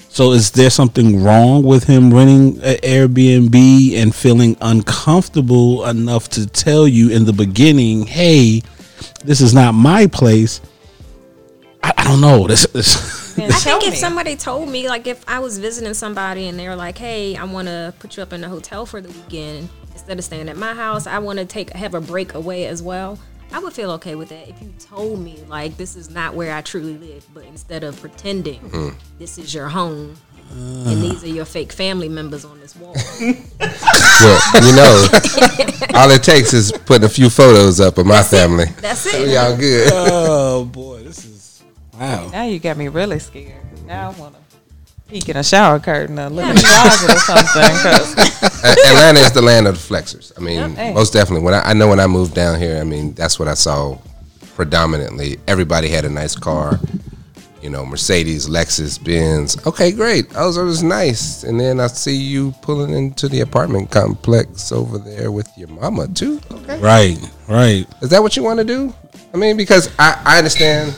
So 0.10 0.34
is 0.34 0.52
there 0.52 0.70
something 0.70 1.24
wrong 1.24 1.64
with 1.64 1.86
him 1.86 2.14
renting 2.14 2.62
an 2.62 2.76
Airbnb 2.84 3.96
and 3.96 4.14
feeling 4.14 4.56
uncomfortable 4.62 5.86
enough 5.86 6.30
to 6.30 6.46
tell 6.46 6.88
you 6.88 7.10
in 7.10 7.26
the 7.26 7.34
beginning, 7.34 8.06
"Hey, 8.06 8.62
this 9.26 9.42
is 9.42 9.56
not 9.56 9.74
my 9.74 10.06
place." 10.06 10.62
I, 11.98 12.02
I 12.02 12.04
don't 12.04 12.22
know. 12.22 12.48
This, 12.48 12.66
this 12.68 13.38
I 13.38 13.50
think 13.52 13.86
if 13.86 13.96
somebody 13.96 14.36
told 14.36 14.70
me, 14.70 14.88
like 14.88 15.08
if 15.08 15.28
I 15.28 15.40
was 15.40 15.58
visiting 15.58 15.94
somebody 15.94 16.48
and 16.48 16.60
they 16.60 16.68
were 16.68 16.76
like, 16.76 16.98
"Hey, 16.98 17.36
I 17.36 17.44
want 17.46 17.68
to 17.68 17.94
put 18.00 18.18
you 18.18 18.24
up 18.24 18.34
in 18.34 18.44
a 18.44 18.50
hotel 18.50 18.86
for 18.86 19.02
the 19.02 19.10
weekend 19.10 19.70
instead 19.92 20.18
of 20.18 20.24
staying 20.24 20.50
at 20.50 20.58
my 20.58 20.74
house. 20.74 21.08
I 21.08 21.20
want 21.20 21.40
to 21.40 21.46
take 21.46 21.72
have 21.72 21.94
a 21.94 22.02
break 22.02 22.34
away 22.34 22.68
as 22.68 22.82
well." 22.82 23.20
I 23.54 23.60
would 23.60 23.74
feel 23.74 23.92
okay 23.92 24.16
with 24.16 24.30
that 24.30 24.48
if 24.48 24.62
you 24.62 24.72
told 24.80 25.20
me 25.20 25.44
like 25.50 25.76
this 25.76 25.98
is 25.98 26.10
not 26.10 26.36
where 26.36 26.56
I 26.56 26.62
truly 26.62 26.98
live, 26.98 27.26
but 27.34 27.44
instead 27.44 27.84
of 27.84 28.00
pretending 28.00 28.62
hmm. 28.62 28.90
this 29.20 29.38
is 29.38 29.54
your 29.54 29.68
home 29.68 30.16
and 30.54 30.88
uh. 30.88 30.96
these 30.96 31.24
are 31.24 31.28
your 31.28 31.46
fake 31.46 31.72
family 31.72 32.10
members 32.10 32.46
on 32.46 32.60
this 32.60 32.76
wall. 32.76 32.96
Well, 34.22 34.40
you 34.64 34.76
know, 34.76 35.08
all 35.96 36.12
it 36.12 36.22
takes 36.22 36.54
is 36.54 36.72
putting 36.72 37.06
a 37.06 37.10
few 37.10 37.28
photos 37.28 37.80
up 37.80 37.98
of 37.98 38.06
my 38.06 38.22
family. 38.22 38.66
That's 38.80 39.08
it. 39.08 39.26
We 39.26 39.34
it. 39.34 39.38
all 39.38 39.58
good. 39.58 39.90
oh 39.92 40.66
boy, 40.66 41.02
this 41.02 41.26
is 41.26 41.41
wow. 42.02 42.30
Now 42.32 42.44
you 42.44 42.60
got 42.60 42.78
me 42.78 42.88
really 42.88 43.20
scared. 43.20 43.54
Now 43.86 44.10
I 44.12 44.20
want 44.20 44.36
to 44.36 44.42
peek 45.10 45.30
in 45.30 45.38
a 45.38 45.44
shower 45.44 45.80
curtain 45.80 46.18
or 46.20 46.30
look 46.30 46.46
in 46.46 46.56
the 46.56 46.62
closet 46.62 47.12
or 47.12 47.20
something. 47.20 47.78
'cause- 47.82 48.64
A- 48.64 48.90
Atlanta 48.90 49.20
is 49.20 49.32
the 49.32 49.42
land 49.42 49.68
of 49.68 49.76
the 49.76 49.94
flexers. 49.96 50.32
I 50.38 50.42
mean, 50.42 50.76
Hey. 50.76 50.94
most 50.94 51.14
definitely. 51.14 51.44
When 51.44 51.54
I, 51.54 51.62
I 51.70 51.74
know 51.74 51.88
when 51.88 52.00
I 52.00 52.08
moved 52.08 52.34
down 52.34 52.60
here, 52.60 52.80
I 52.80 52.84
mean 52.84 53.14
that's 53.14 53.38
what 53.40 53.48
I 53.48 53.54
saw 53.56 53.98
predominantly. 54.56 55.40
Everybody 55.48 55.90
had 55.90 56.06
a 56.06 56.10
nice 56.10 56.36
car, 56.36 56.80
you 57.62 57.70
know, 57.70 57.86
Mercedes, 57.86 58.48
Lexus, 58.48 59.04
Benz. 59.04 59.58
Okay, 59.66 59.92
great. 59.92 60.30
Those 60.32 60.58
are 60.58 60.68
just 60.68 60.84
nice. 60.84 61.44
And 61.44 61.60
then 61.60 61.80
I 61.80 61.88
see 61.88 62.16
you 62.16 62.54
pulling 62.62 62.94
into 62.94 63.28
the 63.28 63.42
apartment 63.42 63.90
complex 63.92 64.72
over 64.72 64.98
there 64.98 65.32
with 65.32 65.48
your 65.58 65.68
mama 65.70 66.08
too. 66.10 66.40
Okay, 66.52 66.80
Right, 66.80 67.18
right. 67.48 67.86
is 68.02 68.10
that 68.10 68.22
what 68.22 68.36
you 68.38 68.44
want 68.44 68.60
to 68.60 68.64
do? 68.66 68.94
I 69.34 69.38
mean, 69.38 69.58
because 69.58 69.90
I, 70.00 70.22
I 70.26 70.38
understand. 70.38 70.94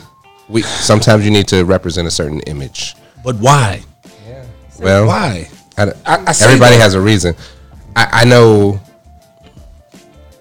We 0.49 0.61
sometimes 0.61 1.25
you 1.25 1.31
need 1.31 1.47
to 1.49 1.63
represent 1.65 2.07
a 2.07 2.11
certain 2.11 2.41
image. 2.41 2.95
But 3.23 3.37
why? 3.37 3.81
Yeah. 4.27 4.45
Well, 4.79 5.07
Why? 5.07 5.47
I, 5.77 5.83
I, 5.83 5.91
I 6.05 6.33
Everybody 6.41 6.75
that. 6.77 6.81
has 6.81 6.93
a 6.93 7.01
reason. 7.01 7.35
I, 7.95 8.09
I 8.11 8.25
know. 8.25 8.79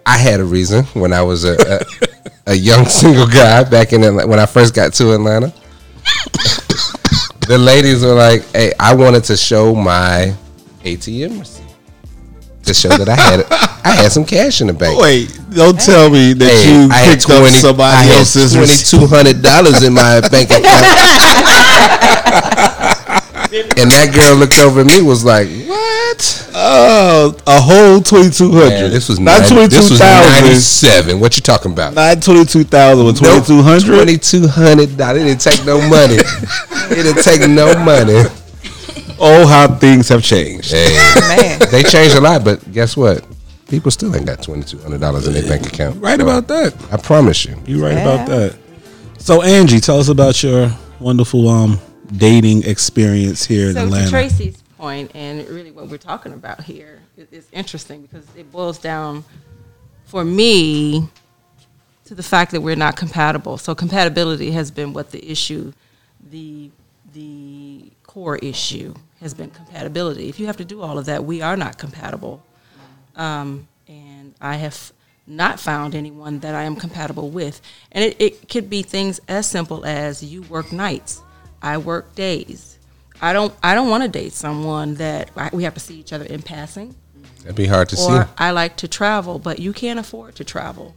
I 0.04 0.18
had 0.18 0.40
a 0.40 0.44
reason 0.44 0.84
when 0.94 1.12
I 1.12 1.22
was 1.22 1.44
a, 1.44 1.56
a, 1.60 1.80
a 2.52 2.54
young 2.54 2.86
single 2.86 3.26
guy 3.26 3.62
back 3.62 3.92
in 3.92 4.02
Atlanta, 4.02 4.26
when 4.28 4.40
I 4.40 4.46
first 4.46 4.74
got 4.74 4.92
to 4.94 5.12
Atlanta. 5.12 5.46
the 7.46 7.56
ladies 7.58 8.02
were 8.04 8.14
like, 8.14 8.44
"Hey, 8.52 8.72
I 8.80 8.94
wanted 8.94 9.22
to 9.24 9.36
show 9.36 9.74
my 9.74 10.34
ATM 10.82 11.38
receipt 11.38 11.61
to 12.64 12.74
show 12.74 12.88
that 12.90 13.08
I 13.08 13.16
had 13.16 13.46
I 13.84 13.90
had 14.02 14.12
some 14.12 14.24
cash 14.24 14.60
in 14.60 14.66
the 14.68 14.72
bank." 14.72 14.98
Wait, 15.00 15.38
don't 15.54 15.78
tell 15.78 16.10
me 16.10 16.32
that 16.34 16.50
Hey, 16.50 16.70
you 16.70 16.88
I 16.90 17.04
picked 17.14 17.30
up 17.30 17.46
somebody 17.48 18.08
I 18.08 18.12
else's 18.18 18.52
twenty 18.54 18.76
two 18.76 19.06
hundred 19.06 19.42
dollars 19.42 19.82
in 19.82 19.94
my 19.94 20.20
bank 20.28 20.50
account. 20.50 20.62
and 23.52 23.90
that 23.90 24.12
girl 24.14 24.36
looked 24.36 24.58
over 24.58 24.80
at 24.80 24.86
me, 24.86 25.02
was 25.02 25.24
like, 25.24 25.48
"What?" 25.68 26.50
Oh, 26.54 27.36
a 27.46 27.60
whole 27.60 28.00
twenty 28.00 28.30
two 28.30 28.52
hundred. 28.52 28.90
This 28.90 29.08
was 29.08 29.18
not 29.20 29.40
90 29.42 29.54
twenty 29.54 29.68
two 29.68 29.96
thousand. 29.96 30.42
ninety-seven. 30.44 31.20
What 31.20 31.36
you 31.36 31.42
talking 31.42 31.72
about? 31.72 31.94
Not 31.94 32.22
twenty 32.22 32.44
two 32.44 32.64
thousand 32.64 33.04
with 33.04 33.18
twenty 33.18 33.44
two 33.44 33.62
hundred. 33.62 33.86
Twenty-two 33.86 34.46
hundred 34.48 34.96
dollars. 34.96 35.22
It 35.22 35.24
didn't 35.26 35.40
take 35.40 35.64
no 35.66 35.78
money. 35.88 36.16
it 36.16 36.94
didn't 37.02 37.22
take 37.22 37.48
no 37.48 37.74
money. 37.84 38.22
Oh, 39.24 39.46
how 39.46 39.68
things 39.76 40.08
have 40.08 40.22
changed. 40.24 40.72
Hey, 40.72 40.88
Man, 41.20 41.60
they 41.70 41.84
changed 41.84 42.16
a 42.16 42.20
lot, 42.20 42.42
but 42.44 42.72
guess 42.72 42.96
what? 42.96 43.24
People 43.68 43.92
still 43.92 44.14
ain't 44.16 44.26
got 44.26 44.42
twenty-two 44.42 44.78
hundred 44.78 45.00
dollars 45.00 45.28
in 45.28 45.32
their 45.32 45.44
bank 45.44 45.64
account. 45.66 46.02
Right 46.02 46.18
So, 46.18 46.26
about 46.26 46.48
that. 46.48 46.74
I 46.92 46.96
promise 46.96 47.44
you. 47.44 47.56
You're 47.64 47.82
right 47.82 47.94
Yeah. 47.96 48.00
about 48.14 48.26
that. 48.26 48.56
So 49.18 49.42
Angie, 49.42 49.78
tell 49.78 50.00
us 50.00 50.08
about 50.08 50.42
your 50.42 50.70
wonderful 50.98 51.48
um 51.48 51.78
dating 52.16 52.64
experience 52.64 53.46
here 53.46 53.68
in 53.68 53.74
So 53.74 53.84
Atlanta. 53.84 54.04
to 54.06 54.10
Tracy's 54.10 54.60
point, 54.76 55.12
and 55.14 55.48
really 55.48 55.70
what 55.70 55.86
we're 55.88 55.98
talking 55.98 56.32
about 56.32 56.60
here 56.64 57.00
is, 57.16 57.28
is 57.30 57.48
interesting 57.52 58.02
because 58.02 58.24
it 58.36 58.50
boils 58.50 58.78
down, 58.78 59.24
for 60.06 60.24
me, 60.24 61.08
to 62.06 62.14
the 62.16 62.22
fact 62.24 62.50
that 62.50 62.60
we're 62.60 62.74
not 62.76 62.96
compatible. 62.96 63.56
So 63.56 63.72
compatibility 63.76 64.50
has 64.50 64.72
been 64.72 64.92
what 64.92 65.12
the 65.12 65.30
issue, 65.30 65.72
the 66.30 66.70
the 67.14 67.84
core 68.04 68.36
issue 68.38 68.94
has 69.22 69.34
been 69.34 69.50
compatibility. 69.50 70.28
If 70.28 70.38
you 70.38 70.46
have 70.46 70.56
to 70.58 70.64
do 70.64 70.82
all 70.82 70.98
of 70.98 71.06
that, 71.06 71.24
we 71.24 71.40
are 71.42 71.56
not 71.56 71.78
compatible, 71.78 72.42
um, 73.16 73.66
and 73.88 74.34
I 74.40 74.56
have 74.56 74.92
not 75.26 75.60
found 75.60 75.94
anyone 75.94 76.40
that 76.40 76.54
I 76.54 76.64
am 76.64 76.76
compatible 76.76 77.30
with. 77.30 77.60
And 77.92 78.04
it, 78.04 78.16
it 78.20 78.48
could 78.48 78.68
be 78.68 78.82
things 78.82 79.20
as 79.28 79.46
simple 79.48 79.84
as 79.86 80.22
you 80.22 80.42
work 80.42 80.72
nights, 80.72 81.22
I 81.62 81.78
work 81.78 82.14
days. 82.14 82.78
I 83.20 83.32
don't 83.32 83.54
I 83.62 83.74
don't 83.76 83.88
want 83.88 84.02
to 84.02 84.08
date 84.08 84.32
someone 84.32 84.96
that 84.96 85.30
I, 85.36 85.50
we 85.52 85.62
have 85.62 85.74
to 85.74 85.80
see 85.80 85.94
each 85.98 86.12
other 86.12 86.24
in 86.24 86.42
passing. 86.42 86.94
That'd 87.42 87.54
be 87.56 87.66
hard 87.66 87.88
to 87.90 87.96
Or 87.96 88.24
see. 88.24 88.30
I 88.36 88.50
like 88.50 88.76
to 88.78 88.88
travel, 88.88 89.38
but 89.38 89.58
you 89.60 89.72
can't 89.72 89.98
afford 90.00 90.34
to 90.36 90.44
travel. 90.44 90.94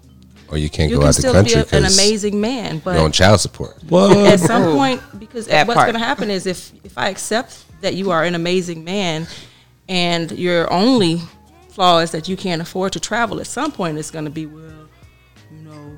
Or 0.48 0.58
you 0.58 0.70
can't 0.70 0.90
You 0.90 0.98
go 0.98 1.02
can 1.02 1.10
out 1.10 1.16
the 1.16 1.22
still 1.22 1.34
country 1.34 1.56
be 1.56 1.60
a, 1.62 1.78
an 1.80 1.86
amazing 1.86 2.40
man, 2.42 2.80
but 2.80 2.96
you're 2.96 3.04
on 3.04 3.12
child 3.12 3.42
support. 3.42 3.78
at 3.92 4.40
some 4.40 4.76
point 4.76 5.02
because 5.20 5.48
That 5.48 5.68
what's 5.68 5.76
part. 5.76 5.88
going 5.92 6.00
to 6.02 6.06
happen 6.06 6.30
is 6.32 6.46
if 6.48 6.72
if 6.84 6.98
I 6.98 7.10
accept 7.10 7.65
that 7.82 7.96
you 7.96 8.12
are 8.12 8.24
an 8.24 8.36
amazing 8.36 8.84
man 8.84 9.28
and 9.88 10.32
your 10.32 10.72
only 10.72 11.22
flaw 11.70 12.00
is 12.00 12.12
that 12.12 12.28
you 12.28 12.38
can't 12.38 12.62
afford 12.62 12.94
to 12.94 13.00
travel 13.00 13.40
at 13.40 13.48
some 13.48 13.72
point 13.72 13.98
it's 13.98 14.12
going 14.12 14.26
to 14.26 14.32
be 14.32 14.46
well 14.46 14.88
you 15.52 15.62
know 15.62 15.98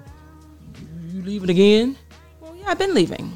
you 1.08 1.22
leaving 1.22 1.50
again 1.50 1.96
well 2.42 2.56
yeah 2.56 2.66
I've 2.70 2.80
been 2.80 2.94
leaving 2.94 3.32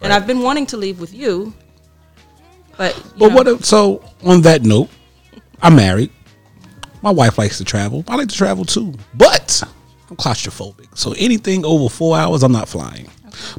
and 0.00 0.12
I've 0.12 0.26
been 0.26 0.40
wanting 0.40 0.66
to 0.66 0.76
leave 0.76 1.00
with 1.00 1.12
you 1.14 1.52
but 2.76 2.96
you 2.96 3.02
But 3.18 3.28
know, 3.28 3.34
what? 3.34 3.48
If, 3.48 3.64
so 3.64 4.04
on 4.24 4.42
that 4.42 4.62
note, 4.62 4.88
I'm 5.62 5.76
married. 5.76 6.10
My 7.02 7.10
wife 7.10 7.38
likes 7.38 7.58
to 7.58 7.64
travel. 7.64 8.04
I 8.08 8.16
like 8.16 8.28
to 8.28 8.36
travel 8.36 8.64
too, 8.64 8.94
but 9.14 9.62
I'm 10.10 10.16
claustrophobic. 10.16 10.96
So 10.96 11.14
anything 11.18 11.64
over 11.64 11.88
four 11.88 12.16
hours, 12.16 12.42
I'm 12.42 12.52
not 12.52 12.68
flying. 12.68 13.08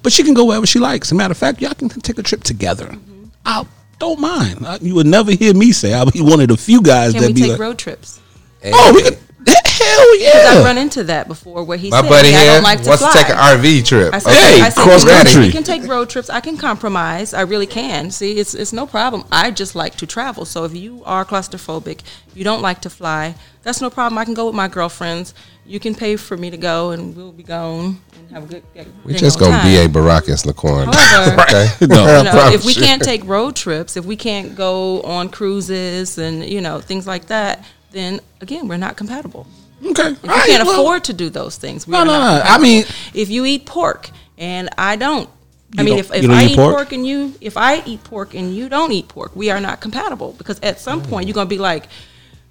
But 0.01 0.11
she 0.11 0.23
can 0.23 0.33
go 0.33 0.45
wherever 0.45 0.65
she 0.65 0.79
likes. 0.79 1.07
As 1.07 1.11
a 1.11 1.15
matter 1.15 1.31
of 1.31 1.37
fact, 1.37 1.61
y'all 1.61 1.73
can 1.73 1.89
take 1.89 2.17
a 2.17 2.23
trip 2.23 2.43
together. 2.43 2.87
Mm-hmm. 2.87 3.25
I 3.45 3.65
don't 3.99 4.19
mind. 4.19 4.65
I, 4.65 4.77
you 4.81 4.95
would 4.95 5.07
never 5.07 5.31
hear 5.31 5.53
me 5.53 5.71
say 5.71 5.93
I'll 5.93 6.09
be 6.09 6.21
one 6.21 6.39
of 6.41 6.47
the 6.47 6.57
few 6.57 6.81
guys 6.81 7.13
can 7.13 7.21
that 7.21 7.27
we 7.27 7.33
be 7.33 7.41
take 7.41 7.51
like, 7.51 7.59
road 7.59 7.77
trips 7.77 8.19
"Oh, 8.63 8.91
we 8.93 9.03
could 9.03 9.17
Hell 9.47 10.19
yeah! 10.19 10.31
Because 10.31 10.45
I 10.45 10.59
yeah. 10.59 10.63
run 10.65 10.77
into 10.77 11.03
that 11.03 11.27
before 11.27 11.63
where 11.63 11.77
he 11.77 11.89
My 11.89 12.01
said, 12.01 12.09
buddy 12.09 12.29
"Hey, 12.31 12.49
I 12.49 12.53
don't 12.55 12.63
like 12.63 12.81
to 12.83 12.87
wants 12.89 13.03
fly. 13.03 13.11
to 13.11 13.17
take 13.17 13.29
an 13.29 13.35
RV 13.37 13.85
trip. 13.85 14.13
I 14.13 14.19
said, 14.19 14.33
Hey, 14.33 14.61
I 14.61 14.69
said, 14.69 14.81
cross 14.83 15.03
"We 15.03 15.11
can- 15.11 15.23
country." 15.25 15.41
We 15.47 15.51
can 15.51 15.63
take 15.63 15.83
road 15.87 16.09
trips. 16.09 16.29
I 16.29 16.39
can 16.39 16.57
compromise. 16.57 17.33
I 17.33 17.41
really 17.41 17.67
can. 17.67 18.09
See, 18.11 18.37
it's 18.37 18.53
it's 18.53 18.71
no 18.73 18.87
problem. 18.87 19.25
I 19.31 19.51
just 19.51 19.75
like 19.75 19.95
to 19.97 20.07
travel. 20.07 20.45
So 20.45 20.63
if 20.63 20.73
you 20.75 21.03
are 21.05 21.25
claustrophobic, 21.25 21.99
you 22.33 22.43
don't 22.43 22.61
like 22.61 22.81
to 22.81 22.89
fly, 22.89 23.35
that's 23.63 23.81
no 23.81 23.89
problem. 23.89 24.17
I 24.17 24.25
can 24.25 24.33
go 24.33 24.45
with 24.47 24.55
my 24.55 24.67
girlfriends. 24.67 25.33
You 25.67 25.79
can 25.79 25.93
pay 25.95 26.15
for 26.15 26.37
me 26.37 26.49
to 26.51 26.57
go, 26.57 26.91
and 26.91 27.15
we'll 27.15 27.31
be 27.31 27.43
gone 27.43 27.99
and 28.17 28.29
have 28.31 28.43
a 28.43 28.47
good. 28.47 28.63
We're 29.03 29.17
just 29.17 29.39
gonna 29.39 29.61
be 29.63 29.77
a 29.77 29.87
Baracus 29.89 30.45
Lacorn. 30.45 30.93
However, 30.93 31.41
Okay. 31.49 31.67
No. 31.81 32.17
you 32.17 32.23
know, 32.23 32.49
if 32.53 32.65
we 32.65 32.73
you. 32.73 32.81
can't 32.81 33.01
take 33.01 33.23
road 33.25 33.55
trips, 33.55 33.97
if 33.97 34.05
we 34.05 34.15
can't 34.15 34.55
go 34.55 35.01
on 35.01 35.29
cruises 35.29 36.17
and 36.17 36.45
you 36.45 36.61
know 36.61 36.79
things 36.81 37.05
like 37.07 37.25
that, 37.27 37.65
then 37.95 38.19
again, 38.41 38.67
we're 38.67 38.77
not 38.77 38.97
compatible. 38.97 39.47
Okay. 39.83 40.09
If 40.09 40.23
you 40.23 40.29
can't 40.29 40.63
afford 40.63 41.05
to 41.05 41.13
do 41.13 41.29
those 41.29 41.57
things, 41.57 41.87
we 41.87 41.93
No, 41.93 41.99
are 41.99 42.05
no, 42.05 42.11
not 42.11 42.45
no. 42.45 42.51
I 42.51 42.57
mean- 42.57 42.85
if 43.13 43.29
you 43.29 43.45
eat 43.45 43.65
pork 43.65 44.09
and 44.37 44.69
I 44.77 44.95
don't, 44.97 45.29
I 45.77 45.83
mean, 45.83 45.97
if, 45.97 46.13
if 46.13 46.29
I 46.29 46.43
eat 46.43 46.51
eat 46.51 46.55
pork? 46.55 46.75
pork? 46.75 46.91
and 46.91 47.05
you, 47.05 47.33
if 47.41 47.57
I 47.57 47.83
eat 47.85 48.03
pork 48.03 48.33
and 48.33 48.55
you 48.55 48.69
don't 48.69 48.91
eat 48.91 49.07
pork, 49.07 49.35
we 49.35 49.49
are 49.49 49.59
not 49.59 49.81
compatible 49.81 50.33
because 50.37 50.59
at 50.61 50.79
some 50.79 51.01
mm. 51.01 51.09
point 51.09 51.27
you're 51.27 51.33
gonna 51.33 51.49
be 51.49 51.57
like, 51.57 51.87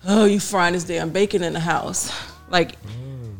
oh, 0.06 0.24
you 0.24 0.40
frying 0.40 0.74
this 0.74 0.84
damn 0.84 1.10
bacon 1.10 1.42
in 1.42 1.52
the 1.52 1.60
house, 1.60 2.10
like. 2.50 2.76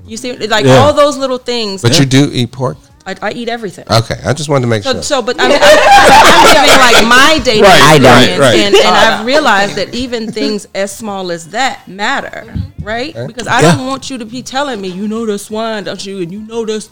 You 0.07 0.19
see, 0.19 0.37
like 0.37 0.67
Yeah. 0.67 0.77
all 0.81 0.93
those 0.93 1.17
little 1.17 1.39
things. 1.39 1.81
But 1.81 1.99
you 1.99 2.05
do 2.05 2.29
eat 2.31 2.53
pork? 2.53 2.77
I, 3.07 3.17
I 3.21 3.33
eat 3.33 3.49
everything. 3.49 3.85
Okay, 3.91 4.19
I 4.25 4.33
just 4.33 4.49
wanted 4.49 4.63
to 4.63 4.67
make 4.69 4.83
So, 4.83 4.93
sure. 4.95 5.03
so 5.03 5.23
but 5.23 5.37
I'm, 5.39 5.53
I'm, 5.53 5.59
I'm 5.61 6.55
giving 6.55 6.81
like 6.81 7.07
my 7.07 7.41
dating 7.45 7.63
Right, 7.63 7.81
I 7.83 7.95
experience, 7.97 8.39
right, 8.39 8.39
right. 8.39 8.59
and, 8.61 8.75
and 8.77 8.87
I've 8.97 9.27
realized 9.33 9.77
that 9.77 9.95
even 9.95 10.33
things 10.33 10.67
as 10.75 10.95
small 10.95 11.31
as 11.31 11.51
that 11.51 11.87
matter, 11.87 12.55
right? 12.81 13.15
Because 13.27 13.47
I 13.47 13.61
Yeah. 13.61 13.77
don't 13.77 13.87
want 13.87 14.09
you 14.09 14.19
to 14.19 14.25
be 14.25 14.43
telling 14.43 14.81
me, 14.81 14.89
you 14.89 15.07
know 15.07 15.27
this 15.27 15.51
wine, 15.51 15.85
don't 15.85 16.05
you? 16.05 16.23
And 16.23 16.33
you 16.33 16.41
know 16.41 16.65
this, 16.65 16.89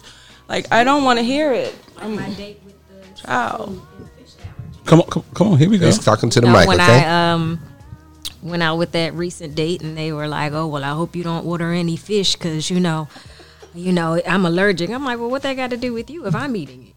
like 0.49 0.71
I 0.71 0.85
don't 0.85 1.03
want 1.05 1.19
to 1.19 1.25
hear 1.25 1.53
it. 1.53 1.75
I'm, 1.97 2.17
my 2.17 2.29
date 2.31 2.61
with 2.65 2.75
the 2.89 3.21
child. 3.21 3.81
Come 4.85 5.01
on, 5.01 5.07
come, 5.09 5.25
come 5.33 5.47
on. 5.53 5.59
Here 5.59 5.71
we 5.71 5.79
go. 5.79 5.87
He's 5.87 5.99
talking 5.99 6.29
to 6.29 6.41
the 6.41 6.47
You 6.47 6.53
know, 6.53 6.59
mic, 6.59 6.69
when 6.69 6.81
okay? 6.81 7.05
I 7.05 7.33
um 7.33 7.59
went 8.43 8.63
out 8.63 8.77
with 8.77 8.93
that 8.93 9.15
recent 9.15 9.55
date 9.55 9.83
and 9.83 9.97
they 9.97 10.13
were 10.13 10.27
like, 10.29 10.53
"Oh 10.53 10.67
well, 10.67 10.85
I 10.85 10.91
hope 10.91 11.15
you 11.17 11.23
don't 11.23 11.47
order 11.47 11.73
any 11.73 11.97
fish 11.97 12.35
because 12.35 12.69
you 12.69 12.81
know, 12.81 13.09
you 13.75 13.93
know, 13.93 14.21
I'm 14.27 14.47
allergic." 14.47 14.91
I'm 14.91 15.05
like, 15.05 15.19
"Well, 15.19 15.31
what 15.31 15.43
that 15.43 15.55
got 15.55 15.71
to 15.71 15.77
do 15.77 15.93
with 15.93 16.11
you 16.11 16.27
if 16.27 16.35
I'm 16.35 16.57
eating 16.57 16.89
it?" 16.89 16.95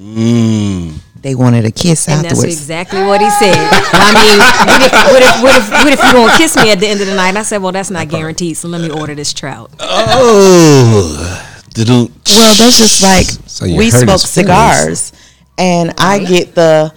Mm. 0.00 1.00
They 1.20 1.34
wanted 1.34 1.64
a 1.64 1.72
kiss 1.72 2.08
And 2.08 2.24
that's 2.24 2.44
exactly 2.44 3.02
what 3.02 3.20
he 3.20 3.28
said. 3.30 3.56
I 3.92 4.14
mean, 4.14 4.38
what 4.70 4.82
if, 4.82 4.92
what 5.10 5.22
if 5.22 5.42
what 5.42 5.56
if 5.56 5.70
what 5.70 5.92
if 5.92 6.04
you 6.04 6.12
gonna 6.12 6.38
kiss 6.38 6.56
me 6.56 6.70
at 6.70 6.78
the 6.78 6.86
end 6.86 7.00
of 7.00 7.08
the 7.08 7.16
night? 7.16 7.30
And 7.30 7.38
I 7.38 7.42
said, 7.42 7.60
"Well, 7.60 7.72
that's 7.72 7.90
not 7.90 8.08
guaranteed. 8.08 8.56
So 8.56 8.68
let 8.68 8.80
me 8.80 8.90
order 8.90 9.14
this 9.14 9.32
trout." 9.32 9.70
Oh. 9.80 11.44
Didn't. 11.74 12.10
Well, 12.26 12.54
that's 12.56 12.78
just 12.78 13.02
like 13.02 13.26
So 13.46 13.66
we 13.66 13.90
smoke 13.90 14.20
cigars, 14.20 15.12
and 15.56 15.94
I 15.98 16.18
get 16.24 16.54
the. 16.54 16.92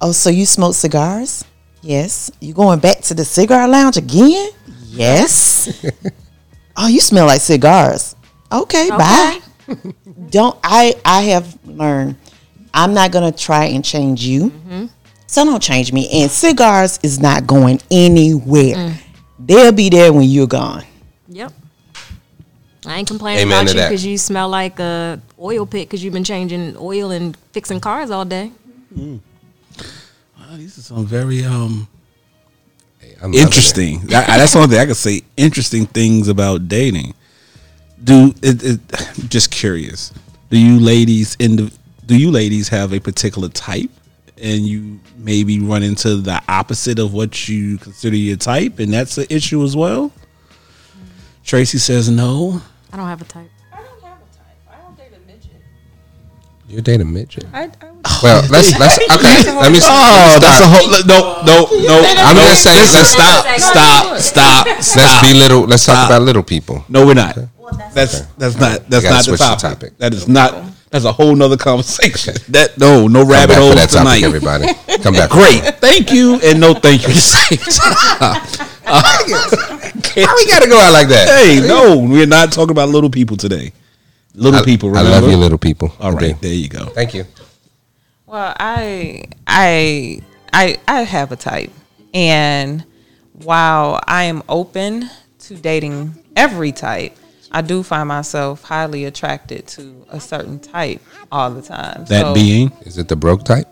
Oh, 0.00 0.12
so 0.12 0.30
you 0.30 0.46
smoke 0.46 0.74
cigars? 0.74 1.44
Yes. 1.80 2.30
You 2.40 2.54
going 2.54 2.80
back 2.80 3.02
to 3.02 3.14
the 3.14 3.24
cigar 3.24 3.68
lounge 3.68 3.96
again? 3.96 4.50
Yes. 4.86 5.84
oh, 6.76 6.88
you 6.88 7.00
smell 7.00 7.26
like 7.26 7.40
cigars. 7.40 8.16
Okay, 8.50 8.88
bye. 8.90 9.40
Don't 10.30 10.58
I? 10.62 10.94
I 11.04 11.22
have 11.22 11.58
learned. 11.66 12.16
I'm 12.74 12.94
not 12.94 13.12
gonna 13.12 13.32
try 13.32 13.66
and 13.66 13.84
change 13.84 14.24
you. 14.24 14.52
So 15.26 15.46
don't 15.46 15.62
change 15.62 15.94
me. 15.94 16.10
And 16.12 16.30
cigars 16.30 16.98
is 17.02 17.18
not 17.18 17.46
going 17.46 17.80
anywhere. 17.90 18.94
They'll 19.38 19.72
be 19.72 19.88
there 19.88 20.12
when 20.12 20.28
you're 20.28 20.46
gone. 20.46 20.84
Yep. 21.28 21.52
I 22.84 22.96
ain't 22.96 23.08
complaining 23.08 23.42
Amen 23.42 23.62
about 23.62 23.74
you 23.74 23.80
because 23.80 24.04
you 24.04 24.18
smell 24.18 24.50
like 24.50 24.78
a 24.78 25.22
oil 25.40 25.64
pit 25.64 25.88
because 25.88 26.04
you've 26.04 26.12
been 26.12 26.24
changing 26.24 26.76
oil 26.76 27.10
and 27.12 27.34
fixing 27.52 27.80
cars 27.80 28.10
all 28.10 28.26
day. 28.26 28.52
Oh, 28.94 29.20
these 30.56 30.76
are 30.76 30.82
some 30.82 31.06
very 31.06 31.44
um 31.44 31.48
I'm 31.48 31.72
loving 31.72 31.86
it. 31.86 31.91
Interesting. 33.22 34.00
That- 34.06 34.26
that's 34.26 34.54
one 34.54 34.68
thing 34.68 34.78
I 34.78 34.86
could 34.86 34.96
say. 34.96 35.22
Interesting 35.36 35.86
things 35.86 36.28
about 36.28 36.68
dating. 36.68 37.14
Do 38.02 38.34
it, 38.42 38.62
it, 38.64 38.80
just 39.28 39.50
curious. 39.50 40.12
Do 40.50 40.58
you 40.58 40.78
ladies 40.80 41.36
in 41.38 41.56
the, 41.56 41.72
Do 42.06 42.16
you 42.18 42.30
ladies 42.30 42.68
have 42.68 42.92
a 42.92 42.98
particular 43.00 43.48
type, 43.48 43.90
and 44.42 44.66
you 44.66 44.98
maybe 45.16 45.60
run 45.60 45.82
into 45.84 46.16
the 46.16 46.42
opposite 46.48 46.98
of 46.98 47.14
what 47.14 47.48
you 47.48 47.78
consider 47.78 48.16
your 48.16 48.36
type, 48.36 48.80
and 48.80 48.92
that's 48.92 49.16
an 49.18 49.26
issue 49.30 49.62
as 49.62 49.76
well? 49.76 50.10
Tracy 51.44 51.78
says 51.78 52.08
no. 52.10 52.60
I 52.92 52.96
don't 52.96 53.06
have 53.06 53.20
a 53.22 53.24
type. 53.24 53.48
I 53.72 53.76
don't 53.76 54.02
have 54.02 54.18
a 54.18 54.36
type. 54.36 54.56
I 54.70 54.76
don't 54.82 54.96
date 54.96 55.12
a 55.16 55.26
midget. 55.26 55.50
You 56.68 56.80
date 56.80 57.00
a 57.00 57.04
midget? 57.04 57.44
I, 57.52 57.62
I 57.80 57.90
would, 57.90 57.91
Well, 58.22 58.42
let's 58.50 58.78
let's 58.78 58.98
okay. 58.98 59.46
Let 59.52 59.70
me. 59.72 59.78
Oh, 59.82 60.38
that's 60.40 60.60
a 60.60 60.66
whole 60.68 60.90
no, 61.06 61.42
no, 61.46 61.66
no. 61.86 61.96
I'm 62.18 62.36
no, 62.36 62.42
just 62.42 62.62
saying. 62.64 62.78
listen, 62.78 62.98
Let's 62.98 63.64
stop, 63.64 64.18
stop, 64.18 64.18
stop, 64.18 64.66
Let's 64.66 65.20
be 65.26 65.34
little. 65.38 65.62
Let's 65.62 65.86
talk 65.86 66.06
about 66.06 66.22
little 66.22 66.42
people. 66.42 66.84
No, 66.88 67.06
we're 67.06 67.14
not. 67.14 67.36
That's 67.94 68.22
that's 68.36 68.56
not 68.58 68.88
that's 68.90 69.02
gotta 69.04 69.14
not 69.14 69.24
the 69.24 69.36
switch 69.36 69.38
the 69.40 69.44
topic. 69.46 69.60
topic. 69.80 69.98
That 69.98 70.14
is 70.14 70.28
not. 70.28 70.54
That's 70.90 71.06
a 71.06 71.12
whole 71.12 71.34
nother 71.34 71.56
conversation. 71.56 72.34
That 72.50 72.76
no, 72.76 73.08
no 73.08 73.20
Come 73.22 73.30
rabbit 73.30 73.48
back 73.48 73.56
for 73.56 73.62
holes 73.62 73.74
that 73.76 73.88
topic, 73.90 74.20
tonight. 74.20 74.24
everybody. 74.24 74.66
Come 75.02 75.14
back. 75.14 75.30
Great, 75.30 75.62
thank 75.80 76.12
you, 76.12 76.38
and 76.44 76.60
no 76.60 76.74
thank 76.74 77.02
you. 77.02 77.08
at 77.08 77.14
the. 77.14 78.66
Why 78.84 80.34
we 80.36 80.46
gotta 80.50 80.68
go 80.68 80.78
out 80.78 80.92
like 80.92 81.08
that? 81.08 81.28
hey, 81.28 81.66
no, 81.66 81.96
we're 81.98 82.26
not 82.26 82.52
talking 82.52 82.72
about 82.72 82.88
little 82.90 83.08
people 83.10 83.36
today. 83.36 83.72
Little 84.34 84.60
I, 84.60 84.64
people. 84.64 84.94
I 84.96 85.02
love 85.02 85.28
you, 85.30 85.36
little 85.36 85.58
people. 85.58 85.92
All 86.00 86.12
I 86.12 86.14
right, 86.14 86.40
do. 86.40 86.48
there 86.48 86.54
you 86.54 86.68
go. 86.68 86.86
Thank 86.86 87.14
you. 87.14 87.24
Well, 88.32 88.56
I 88.58 89.24
I 89.46 90.22
I 90.54 90.80
I 90.88 91.02
have 91.02 91.32
a 91.32 91.36
type. 91.36 91.70
And 92.14 92.82
while 93.34 94.00
I 94.06 94.24
am 94.24 94.42
open 94.48 95.10
to 95.40 95.54
dating 95.54 96.14
every 96.34 96.72
type, 96.72 97.14
I 97.50 97.60
do 97.60 97.82
find 97.82 98.08
myself 98.08 98.62
highly 98.62 99.04
attracted 99.04 99.66
to 99.76 100.06
a 100.08 100.18
certain 100.18 100.60
type 100.60 101.02
all 101.30 101.50
the 101.50 101.60
time. 101.60 102.06
That 102.06 102.22
So- 102.22 102.34
being. 102.34 102.72
Is 102.86 102.96
it 102.96 103.08
the 103.08 103.16
broke 103.16 103.44
type? 103.44 103.68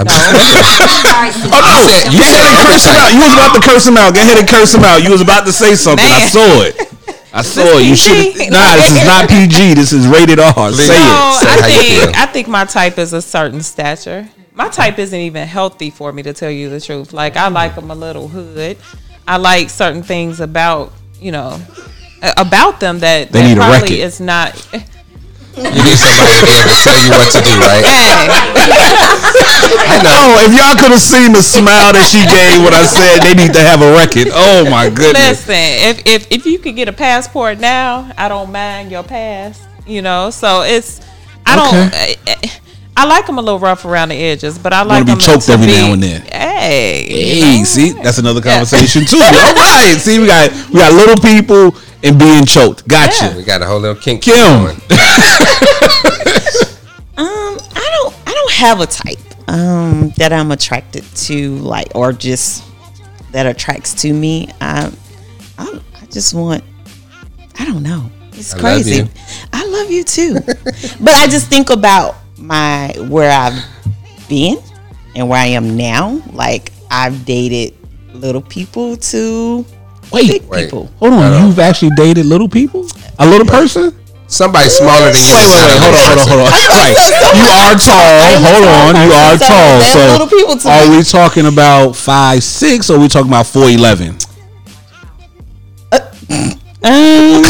I'm 0.00 0.06
No. 0.06 0.12
Oh 1.54 1.62
no! 1.62 2.10
you 2.10 2.18
Go 2.18 2.24
ahead 2.26 2.58
and 2.58 2.66
curse 2.66 2.86
him 2.86 2.96
out. 2.98 3.12
You 3.14 3.20
was 3.22 3.34
about 3.34 3.54
to 3.54 3.60
curse 3.62 3.86
him 3.86 3.96
out. 3.96 4.14
Go 4.16 4.20
ahead 4.20 4.38
and 4.38 4.48
curse 4.48 4.74
him 4.74 4.82
out. 4.82 5.02
You 5.04 5.10
was 5.12 5.20
about 5.20 5.46
to 5.46 5.52
say 5.52 5.76
something. 5.76 6.04
I 6.04 6.26
saw 6.26 6.62
it. 6.62 6.88
I 7.34 7.42
saw 7.42 7.78
it. 7.78 7.86
You 7.86 7.96
should. 7.96 8.34
PG? 8.34 8.50
Nah, 8.50 8.76
this 8.76 8.92
is 8.92 9.06
not 9.06 9.28
PG. 9.28 9.74
This 9.74 9.92
is 9.92 10.06
rated 10.06 10.38
R. 10.38 10.52
Say 10.72 10.88
No. 10.88 11.32
it. 11.34 11.40
Say 11.40 11.48
I 11.48 11.60
how 11.60 11.66
think 11.66 12.16
I 12.18 12.26
think 12.26 12.48
my 12.48 12.64
type 12.64 12.98
is 12.98 13.12
a 13.12 13.22
certain 13.22 13.62
stature. 13.62 14.28
My 14.54 14.68
type 14.68 14.98
isn't 14.98 15.18
even 15.18 15.46
healthy 15.48 15.90
for 15.90 16.12
me 16.12 16.22
to 16.24 16.32
tell 16.34 16.50
you 16.50 16.68
the 16.68 16.80
truth. 16.80 17.12
Like 17.12 17.36
I 17.36 17.48
like 17.48 17.74
them 17.74 17.90
a 17.90 17.94
little 17.94 18.28
hood. 18.28 18.76
I 19.26 19.38
like 19.38 19.70
certain 19.70 20.02
things 20.02 20.40
about 20.40 20.92
you 21.20 21.32
know 21.32 21.60
about 22.36 22.80
them 22.80 22.98
that, 23.00 23.32
They 23.32 23.40
that 23.42 23.48
need 23.48 23.56
probably 23.56 24.00
is 24.02 24.20
not. 24.20 24.54
You 25.56 25.82
need 25.84 25.98
somebody 26.00 26.32
to 26.40 26.44
be 26.48 26.54
able 26.56 26.72
to 26.72 26.80
tell 26.80 26.96
you 26.96 27.10
what 27.12 27.28
to 27.32 27.40
do, 27.44 27.52
right? 27.60 27.84
Hey, 27.84 28.08
I 29.84 30.00
know. 30.02 30.12
Oh, 30.14 30.44
if 30.44 30.52
y'all 30.56 30.76
could 30.80 30.92
have 30.92 31.00
seen 31.02 31.32
the 31.32 31.42
smile 31.42 31.92
that 31.92 32.06
she 32.08 32.22
gave 32.24 32.62
when 32.64 32.72
I 32.72 32.84
said 32.84 33.20
they 33.20 33.34
need 33.34 33.52
to 33.54 33.60
have 33.60 33.82
a 33.82 33.92
record. 33.92 34.28
Oh 34.32 34.68
my 34.70 34.88
goodness. 34.88 35.46
listen, 35.46 35.54
if 35.56 36.06
if 36.06 36.32
if 36.32 36.46
you 36.46 36.58
could 36.58 36.76
get 36.76 36.88
a 36.88 36.92
passport 36.92 37.58
now, 37.58 38.10
I 38.16 38.28
don't 38.28 38.50
mind 38.52 38.90
your 38.90 39.02
past. 39.02 39.62
You 39.86 40.00
know, 40.00 40.30
so 40.30 40.62
it's 40.62 41.00
I 41.44 41.56
don't. 41.56 41.92
I, 41.92 42.60
I 42.94 43.06
like 43.06 43.26
them 43.26 43.38
a 43.38 43.42
little 43.42 43.58
rough 43.58 43.84
around 43.84 44.10
the 44.10 44.16
edges, 44.16 44.58
but 44.58 44.72
I 44.72 44.82
like 44.82 45.06
them 45.06 45.18
to 45.18 45.26
be 45.26 45.32
choked 45.32 45.48
every 45.48 45.66
now 45.66 45.92
and 45.94 46.02
then. 46.02 46.20
Hey, 46.22 47.06
Hey, 47.08 47.64
see, 47.64 47.92
that's 47.92 48.18
another 48.18 48.40
conversation 48.40 49.04
too. 49.04 49.16
All 49.16 49.54
right, 49.54 49.96
see, 49.98 50.18
we 50.18 50.26
got 50.26 50.52
we 50.68 50.78
got 50.78 50.92
little 50.92 51.16
people 51.16 51.74
and 52.02 52.18
being 52.18 52.44
choked. 52.44 52.86
Gotcha. 52.88 53.34
We 53.36 53.44
got 53.44 53.62
a 53.62 53.66
whole 53.66 53.80
little 53.80 54.00
kink 54.00 54.22
Kim. 54.22 54.34
going. 54.34 54.76
Um, 57.14 57.28
I 57.76 57.88
don't 57.92 58.14
I 58.26 58.32
don't 58.32 58.52
have 58.52 58.80
a 58.80 58.86
type 58.86 59.18
um 59.48 60.10
that 60.16 60.32
I'm 60.32 60.50
attracted 60.50 61.04
to 61.04 61.56
like 61.56 61.88
or 61.94 62.10
just 62.12 62.64
that 63.32 63.44
attracts 63.44 63.92
to 64.02 64.12
me. 64.12 64.48
I 64.62 64.90
I, 65.58 65.80
I 66.00 66.06
just 66.06 66.32
want 66.32 66.64
I 67.58 67.66
don't 67.66 67.82
know. 67.82 68.10
It's 68.32 68.54
I 68.54 68.56
love 68.56 68.62
crazy. 68.62 69.02
you. 69.02 69.08
I 69.52 69.66
love 69.66 69.90
you 69.90 70.04
too. 70.04 70.34
but 71.00 71.12
I 71.14 71.26
just 71.26 71.48
think 71.48 71.68
about 71.68 72.16
my 72.38 72.94
where 73.08 73.30
I've 73.30 73.62
been 74.28 74.56
and 75.14 75.28
where 75.28 75.38
I 75.38 75.46
am 75.48 75.76
now. 75.76 76.22
Like 76.32 76.72
I've 76.90 77.26
dated 77.26 77.76
little 78.14 78.42
people 78.42 78.96
to 78.96 79.66
Wait, 80.10 80.42
wait, 80.44 80.64
people. 80.64 80.90
Hold 80.98 81.12
on. 81.14 81.46
You've 81.46 81.58
actually 81.58 81.92
dated 81.96 82.26
little 82.26 82.48
people? 82.48 82.86
A 83.18 83.26
little 83.26 83.46
person? 83.46 83.96
Somebody 84.32 84.70
smaller 84.70 85.12
than 85.12 85.20
you. 85.20 85.34
Wait, 85.36 85.44
wait, 85.44 85.68
wait. 85.68 85.78
Hold 85.78 85.92
on, 85.92 86.08
hold 86.08 86.18
on, 86.18 86.28
hold 86.28 86.40
on. 86.40 86.52
Right. 86.72 86.96
You 87.36 87.48
are 87.52 87.76
tall. 87.76 88.32
Hold 88.40 88.64
on. 88.64 88.96
You 88.96 89.12
are 89.12 89.36
tall. 89.36 90.58
So 90.58 90.70
are 90.70 90.90
we 90.90 91.02
talking 91.02 91.46
about 91.46 91.94
five 91.94 92.42
six 92.42 92.88
or 92.88 92.96
are 92.96 93.00
we 93.00 93.08
talking 93.08 93.28
about 93.28 93.46
four 93.46 93.68
eleven? 93.68 94.16
Uh, 95.92 96.00
um, 96.84 97.44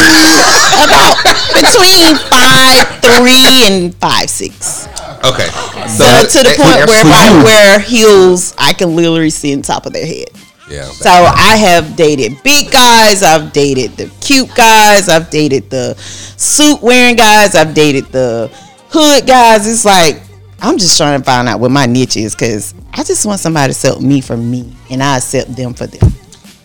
about 0.83 1.15
between 1.55 2.15
five 2.29 2.99
three 2.99 3.45
and 3.63 3.95
five 3.95 4.29
six. 4.29 4.87
Okay. 5.23 5.47
So, 5.87 6.03
so 6.03 6.27
to 6.27 6.43
the 6.43 6.51
eh, 6.51 6.63
point 6.63 6.87
where 6.89 6.99
if 6.99 7.13
I 7.13 7.43
wear 7.43 7.79
heels, 7.79 8.53
I 8.57 8.73
can 8.73 8.93
literally 8.95 9.29
see 9.29 9.55
on 9.55 9.61
top 9.61 9.85
of 9.85 9.93
their 9.93 10.05
head. 10.05 10.27
Yeah. 10.73 10.85
So 10.85 11.09
I 11.11 11.55
have 11.57 11.95
dated 11.95 12.41
big 12.43 12.71
guys. 12.71 13.21
I've 13.21 13.53
dated 13.53 13.91
the 13.91 14.11
cute 14.21 14.49
guys. 14.55 15.07
I've 15.07 15.29
dated 15.29 15.69
the 15.69 15.93
suit 15.95 16.81
wearing 16.81 17.15
guys. 17.15 17.53
I've 17.53 17.75
dated 17.75 18.05
the 18.05 18.49
hood 18.89 19.27
guys. 19.27 19.67
It's 19.67 19.85
like 19.85 20.19
I'm 20.59 20.79
just 20.79 20.97
trying 20.97 21.19
to 21.19 21.23
find 21.23 21.47
out 21.47 21.59
what 21.59 21.69
my 21.69 21.85
niche 21.85 22.17
is 22.17 22.33
because 22.33 22.73
I 22.91 23.03
just 23.03 23.23
want 23.25 23.39
somebody 23.39 23.71
to 23.71 23.77
accept 23.77 24.01
me 24.01 24.19
for 24.19 24.35
me, 24.35 24.75
and 24.89 25.03
I 25.03 25.17
accept 25.17 25.55
them 25.55 25.75
for 25.75 25.85
them. 25.85 26.11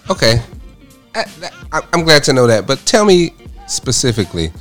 Okay. 0.08 0.40
I, 1.14 1.82
I'm 1.92 2.04
glad 2.04 2.22
to 2.24 2.32
know 2.32 2.46
that. 2.46 2.66
But 2.66 2.78
tell 2.86 3.04
me 3.04 3.34
specifically, 3.66 4.52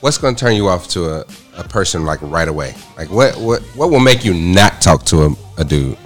what's 0.00 0.18
going 0.18 0.34
to 0.34 0.40
turn 0.40 0.56
you 0.56 0.66
off 0.66 0.88
to 0.88 1.04
a, 1.10 1.26
a 1.56 1.64
person 1.64 2.04
like 2.04 2.20
right 2.22 2.48
away? 2.48 2.74
Like 2.96 3.08
what 3.08 3.36
what 3.36 3.62
what 3.76 3.90
will 3.90 4.00
make 4.00 4.24
you 4.24 4.34
not 4.34 4.80
talk 4.82 5.04
to 5.04 5.22
a, 5.22 5.36
a 5.58 5.64
dude? 5.64 5.96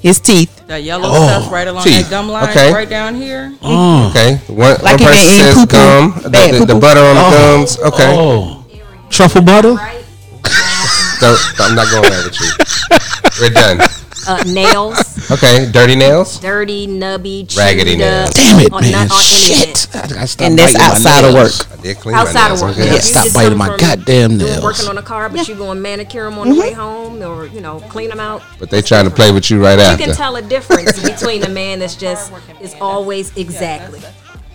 His 0.00 0.20
teeth. 0.20 0.53
That 0.66 0.82
yellow 0.82 1.08
Oh, 1.12 1.26
stuff 1.28 1.52
right 1.52 1.68
along 1.68 1.84
teeth. 1.84 2.04
that 2.08 2.10
gum 2.10 2.28
line, 2.30 2.48
Okay. 2.48 2.72
right 2.72 2.88
down 2.88 3.14
here. 3.14 3.52
Oh. 3.62 4.08
Okay. 4.10 4.40
One, 4.48 4.76
Like 4.82 4.98
one 4.98 5.10
person 5.10 5.28
says 5.28 5.54
poo-poo. 5.56 5.66
gum, 5.66 6.12
the, 6.24 6.56
the, 6.60 6.66
the 6.72 6.74
butter 6.80 7.00
on 7.00 7.16
the 7.16 7.22
Oh. 7.24 7.30
gums. 7.58 7.78
Okay. 7.80 8.14
Oh, 8.16 8.64
truffle 9.10 9.42
butter. 9.42 9.74
Don't- 11.20 11.40
I'm 11.60 11.74
not 11.74 11.90
going 11.90 12.08
there 12.10 12.24
with 12.24 12.40
you. 12.40 12.50
We're 13.40 13.50
done. 13.50 13.80
Uh, 14.26 14.42
nails, 14.46 15.13
Okay. 15.30 15.70
Dirty 15.70 15.96
nails. 15.96 16.38
dirty, 16.38 16.86
nubby, 16.86 17.48
chewed 17.48 17.58
Raggedy 17.58 17.92
up, 17.94 17.98
nails. 17.98 18.30
Damn 18.34 18.60
it, 18.60 18.72
on- 18.72 18.82
man! 18.82 18.92
not 18.92 19.10
on 19.12 19.22
any 19.32 19.54
of 19.54 19.68
it. 19.68 19.76
Shit, 19.76 19.88
I 19.96 20.06
gotta 20.08 20.26
stop 20.26 20.46
And 20.46 20.58
that's 20.58 20.72
biting 20.74 20.90
outside 20.90 21.24
of 21.24 21.34
work. 21.34 21.52
I 21.72 21.82
did 21.82 21.96
clean 21.96 22.14
outside 22.14 22.48
my 22.48 22.54
of 22.54 22.60
work. 22.60 22.70
I'm 22.76 22.78
You 22.78 22.84
know, 22.84 22.90
good. 22.90 22.98
if 22.98 23.04
you 23.04 23.20
Stop 23.20 23.34
biting 23.34 23.58
my 23.58 23.66
from 23.68 23.76
goddamn 23.78 24.30
doing- 24.38 24.50
nails. 24.50 24.64
Working 24.64 24.88
on 24.88 24.98
a 24.98 25.02
car, 25.02 25.28
but 25.28 25.48
you 25.48 25.54
going 25.54 25.80
manicure 25.82 26.24
them 26.24 26.38
on 26.38 26.48
the 26.50 26.60
way 26.60 26.70
mm-hmm. 26.72 26.80
home, 26.80 27.22
or 27.22 27.46
you 27.46 27.60
know, 27.60 27.80
clean 27.88 28.10
them 28.10 28.20
out. 28.20 28.42
But 28.58 28.70
they 28.70 28.82
trying 28.82 29.04
to 29.06 29.10
play 29.10 29.32
with 29.32 29.50
you 29.50 29.62
right 29.62 29.78
You 29.78 29.84
after. 29.84 30.02
You 30.02 30.08
can 30.08 30.16
tell 30.16 30.36
a 30.36 30.42
difference 30.42 31.02
between 31.02 31.42
a 31.42 31.48
man 31.48 31.78
that's 31.78 31.96
just 31.96 32.32
is 32.60 32.74
always 32.80 33.36
exactly. 33.36 34.00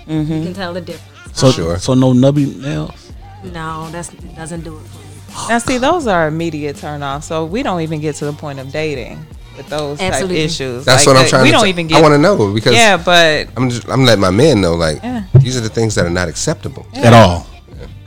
Mm-hmm. 0.08 0.34
You 0.34 0.43
can 0.43 0.53
tell 0.53 0.73
the 0.73 0.82
difference. 0.82 1.39
So, 1.39 1.51
Sure. 1.51 1.77
so 1.77 1.93
no 1.93 2.13
nubby 2.13 2.55
nails. 2.60 3.12
No, 3.43 3.89
that's 3.91 4.10
doesn't 4.10 4.62
do 4.62 4.77
it 4.77 4.82
for 4.82 4.97
me. 4.97 5.47
Now, 5.47 5.60
see, 5.60 5.77
those 5.77 6.08
are 6.08 6.27
immediate 6.27 6.75
turn 6.77 7.01
off. 7.03 7.23
So 7.23 7.45
we 7.45 7.63
don't 7.63 7.82
even 7.82 8.01
get 8.01 8.15
to 8.15 8.25
the 8.25 8.34
point 8.34 8.60
of 8.60 8.71
dating 8.71 9.25
with 9.60 9.69
those 9.69 10.00
Absolutely. 10.00 10.38
type 10.38 10.45
issues. 10.45 10.86
That's 10.86 11.06
Like 11.06 11.08
what 11.08 11.17
I'm 11.17 11.24
that- 11.24 11.30
trying 11.30 11.43
We 11.43 11.50
to 11.50 11.52
don't 11.54 11.63
t- 11.65 11.69
even 11.69 11.88
get. 11.88 11.98
I 11.98 12.02
want 12.02 12.13
to 12.13 12.17
know 12.17 12.54
because 12.54 12.74
Yeah, 12.74 12.98
but 12.98 13.48
I'm 13.58 13.69
just, 13.69 13.88
I'm 13.89 14.06
letting 14.06 14.22
my 14.22 14.30
men 14.32 14.62
know 14.62 14.76
like 14.76 15.00
Yeah. 15.04 15.24
these 15.36 15.58
are 15.58 15.62
the 15.62 15.69
things 15.69 15.95
that 15.95 16.06
are 16.06 16.10
not 16.10 16.28
acceptable. 16.30 16.86
At 16.95 17.13
all. 17.13 17.45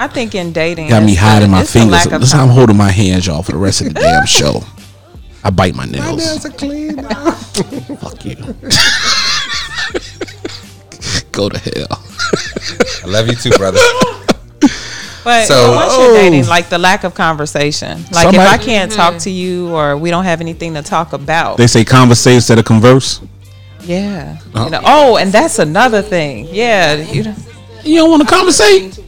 I 0.00 0.08
think 0.08 0.34
in 0.34 0.52
dating, 0.52 0.88
Got 0.88 1.04
me 1.04 1.14
hiding 1.14 1.50
my 1.50 1.62
fingers. 1.64 2.06
Listen, 2.06 2.40
I'm 2.40 2.48
holding 2.48 2.76
my 2.76 2.90
hands, 2.90 3.26
y'all, 3.26 3.42
for 3.42 3.52
the 3.52 3.58
rest 3.58 3.82
of 3.82 3.88
the 3.88 4.00
damn 4.00 4.26
show. 4.26 4.64
I 5.44 5.50
bite 5.50 5.74
my 5.76 5.84
nails. 5.84 6.44
are 6.44 6.50
clean. 6.50 6.96
Fuck 8.00 8.24
you. 8.24 8.34
Go 11.32 11.48
to 11.48 11.58
hell. 11.58 12.02
I 13.04 13.06
love 13.06 13.26
you 13.28 13.34
too, 13.34 13.50
brother. 13.50 13.78
But 15.24 15.46
So- 15.46 15.74
once 15.74 15.92
you're 15.96 16.10
oh. 16.10 16.14
dating, 16.14 16.46
like 16.48 16.68
the 16.68 16.78
lack 16.78 17.04
of 17.04 17.14
conversation. 17.14 17.98
Like 18.12 18.24
Somebody- 18.24 18.38
if 18.38 18.48
I 18.48 18.58
can't 18.58 18.90
mm-hmm. 18.90 19.00
talk 19.00 19.18
to 19.18 19.30
you 19.30 19.74
or 19.74 19.96
we 19.96 20.10
don't 20.10 20.24
have 20.24 20.40
anything 20.40 20.74
to 20.74 20.82
talk 20.82 21.12
about. 21.12 21.56
They 21.58 21.66
say 21.68 21.84
conversate 21.84 22.34
instead 22.34 22.58
of 22.58 22.64
converse. 22.64 23.20
yeah. 23.84 24.38
Uh-huh. 24.54 24.64
You 24.64 24.70
know, 24.70 24.80
oh, 24.84 25.16
and 25.16 25.30
that's 25.32 25.58
another 25.58 26.02
thing. 26.02 26.48
Yeah. 26.50 26.94
You 26.96 27.22
know, 27.24 27.34
You 27.84 27.96
don't 27.98 28.10
want 28.10 28.22
to 28.22 28.28
conversate? 28.34 28.98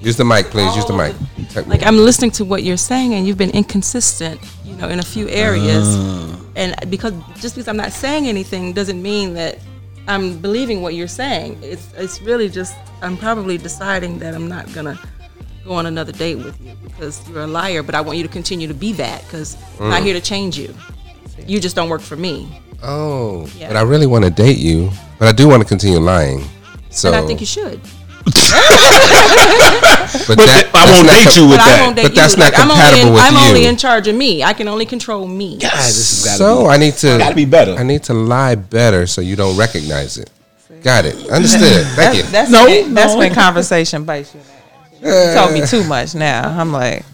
Use 0.00 0.16
the 0.18 0.24
mic, 0.24 0.46
please. 0.50 0.74
Use 0.76 0.84
the 0.84 0.92
mic. 0.92 1.14
Take- 1.50 1.66
Like 1.66 1.82
I'm 1.82 1.96
listening 1.96 2.30
to 2.32 2.44
what 2.44 2.62
you're 2.62 2.76
saying, 2.76 3.14
and 3.14 3.26
you've 3.26 3.38
been 3.38 3.50
inconsistent, 3.50 4.38
you 4.64 4.76
know, 4.76 4.88
in 4.88 4.98
a 4.98 5.02
few 5.02 5.28
areas. 5.30 5.86
Ah. 5.88 6.36
And 6.56 6.74
because 6.90 7.14
just 7.40 7.54
because 7.54 7.68
I'm 7.68 7.76
not 7.78 7.90
saying 7.92 8.28
anything 8.28 8.74
doesn't 8.74 9.00
mean 9.00 9.32
that 9.34 9.58
I'm 10.06 10.38
believing 10.38 10.82
what 10.82 10.94
you're 10.94 11.08
saying. 11.08 11.58
It's 11.62 11.92
it's 11.96 12.20
really 12.20 12.48
just 12.48 12.76
I'm 13.02 13.16
probably 13.16 13.58
deciding 13.58 14.18
that 14.18 14.34
I'm 14.34 14.48
not 14.48 14.72
gonna 14.72 14.98
go 15.64 15.72
on 15.72 15.86
another 15.86 16.12
date 16.12 16.36
with 16.36 16.60
you 16.60 16.74
because 16.84 17.26
you're 17.28 17.42
a 17.42 17.46
liar. 17.46 17.82
But 17.82 17.94
I 17.94 18.00
want 18.00 18.18
you 18.18 18.24
to 18.24 18.28
continue 18.28 18.68
to 18.68 18.74
be 18.74 18.92
that 18.94 19.22
because 19.24 19.56
I'm 19.80 19.90
not 19.90 20.02
mm. 20.02 20.06
here 20.06 20.14
to 20.14 20.20
change 20.20 20.58
you. 20.58 20.74
You 21.46 21.60
just 21.60 21.76
don't 21.76 21.88
work 21.88 22.00
for 22.00 22.16
me, 22.16 22.62
oh, 22.82 23.46
Yeah. 23.56 23.68
but 23.68 23.76
I 23.76 23.82
really 23.82 24.06
want 24.06 24.24
to 24.24 24.30
date 24.30 24.56
you, 24.56 24.90
but 25.18 25.28
I 25.28 25.32
do 25.32 25.48
want 25.48 25.62
to 25.62 25.68
continue 25.68 25.98
lying. 25.98 26.44
So, 26.90 27.08
and 27.08 27.16
I 27.16 27.26
think 27.26 27.40
you 27.40 27.46
should. 27.46 27.80
but, 30.26 30.36
But 30.36 30.46
that, 30.46 30.70
I 30.74 30.90
won't 30.90 31.08
date 31.08 31.24
com- 31.24 31.42
you 31.42 31.48
with 31.48 31.58
but 31.58 31.64
that. 31.64 31.92
But 32.02 32.14
that's 32.14 32.36
not 32.36 32.52
Like, 32.52 32.58
I'm 32.58 32.70
only 32.70 32.82
compatible 32.82 33.08
in, 33.08 33.14
with 33.14 33.22
I'm 33.22 33.36
only 33.36 33.66
in 33.66 33.76
charge 33.76 34.08
of 34.08 34.16
me. 34.16 34.42
I 34.42 34.52
can 34.52 34.68
only 34.68 34.86
control 34.86 35.26
me. 35.26 35.58
God, 35.58 35.72
this 35.72 36.24
has 36.26 36.38
So 36.38 36.66
I 36.66 36.76
need 36.76 36.94
to 36.94 37.18
Gotta 37.18 37.34
be 37.34 37.44
better. 37.44 37.74
I 37.74 37.82
need 37.82 38.02
to 38.04 38.14
lie 38.14 38.54
better 38.54 39.06
so 39.06 39.20
you 39.20 39.36
don't 39.36 39.56
recognize 39.56 40.18
it. 40.18 40.30
Got 40.82 41.06
it. 41.06 41.16
Understood. 41.30 41.86
Thank 41.96 42.16
you. 42.16 42.22
that's, 42.22 42.32
that's 42.32 42.50
No, 42.50 42.64
when, 42.66 42.92
that's 42.94 43.12
no. 43.12 43.18
when 43.18 43.32
conversation 43.34 44.04
bites 44.04 44.34
you. 44.34 44.40
You 45.02 45.34
told 45.34 45.52
me 45.52 45.66
too 45.66 45.84
much 45.84 46.14
now. 46.14 46.48
I'm 46.48 46.72
like, 46.72 47.04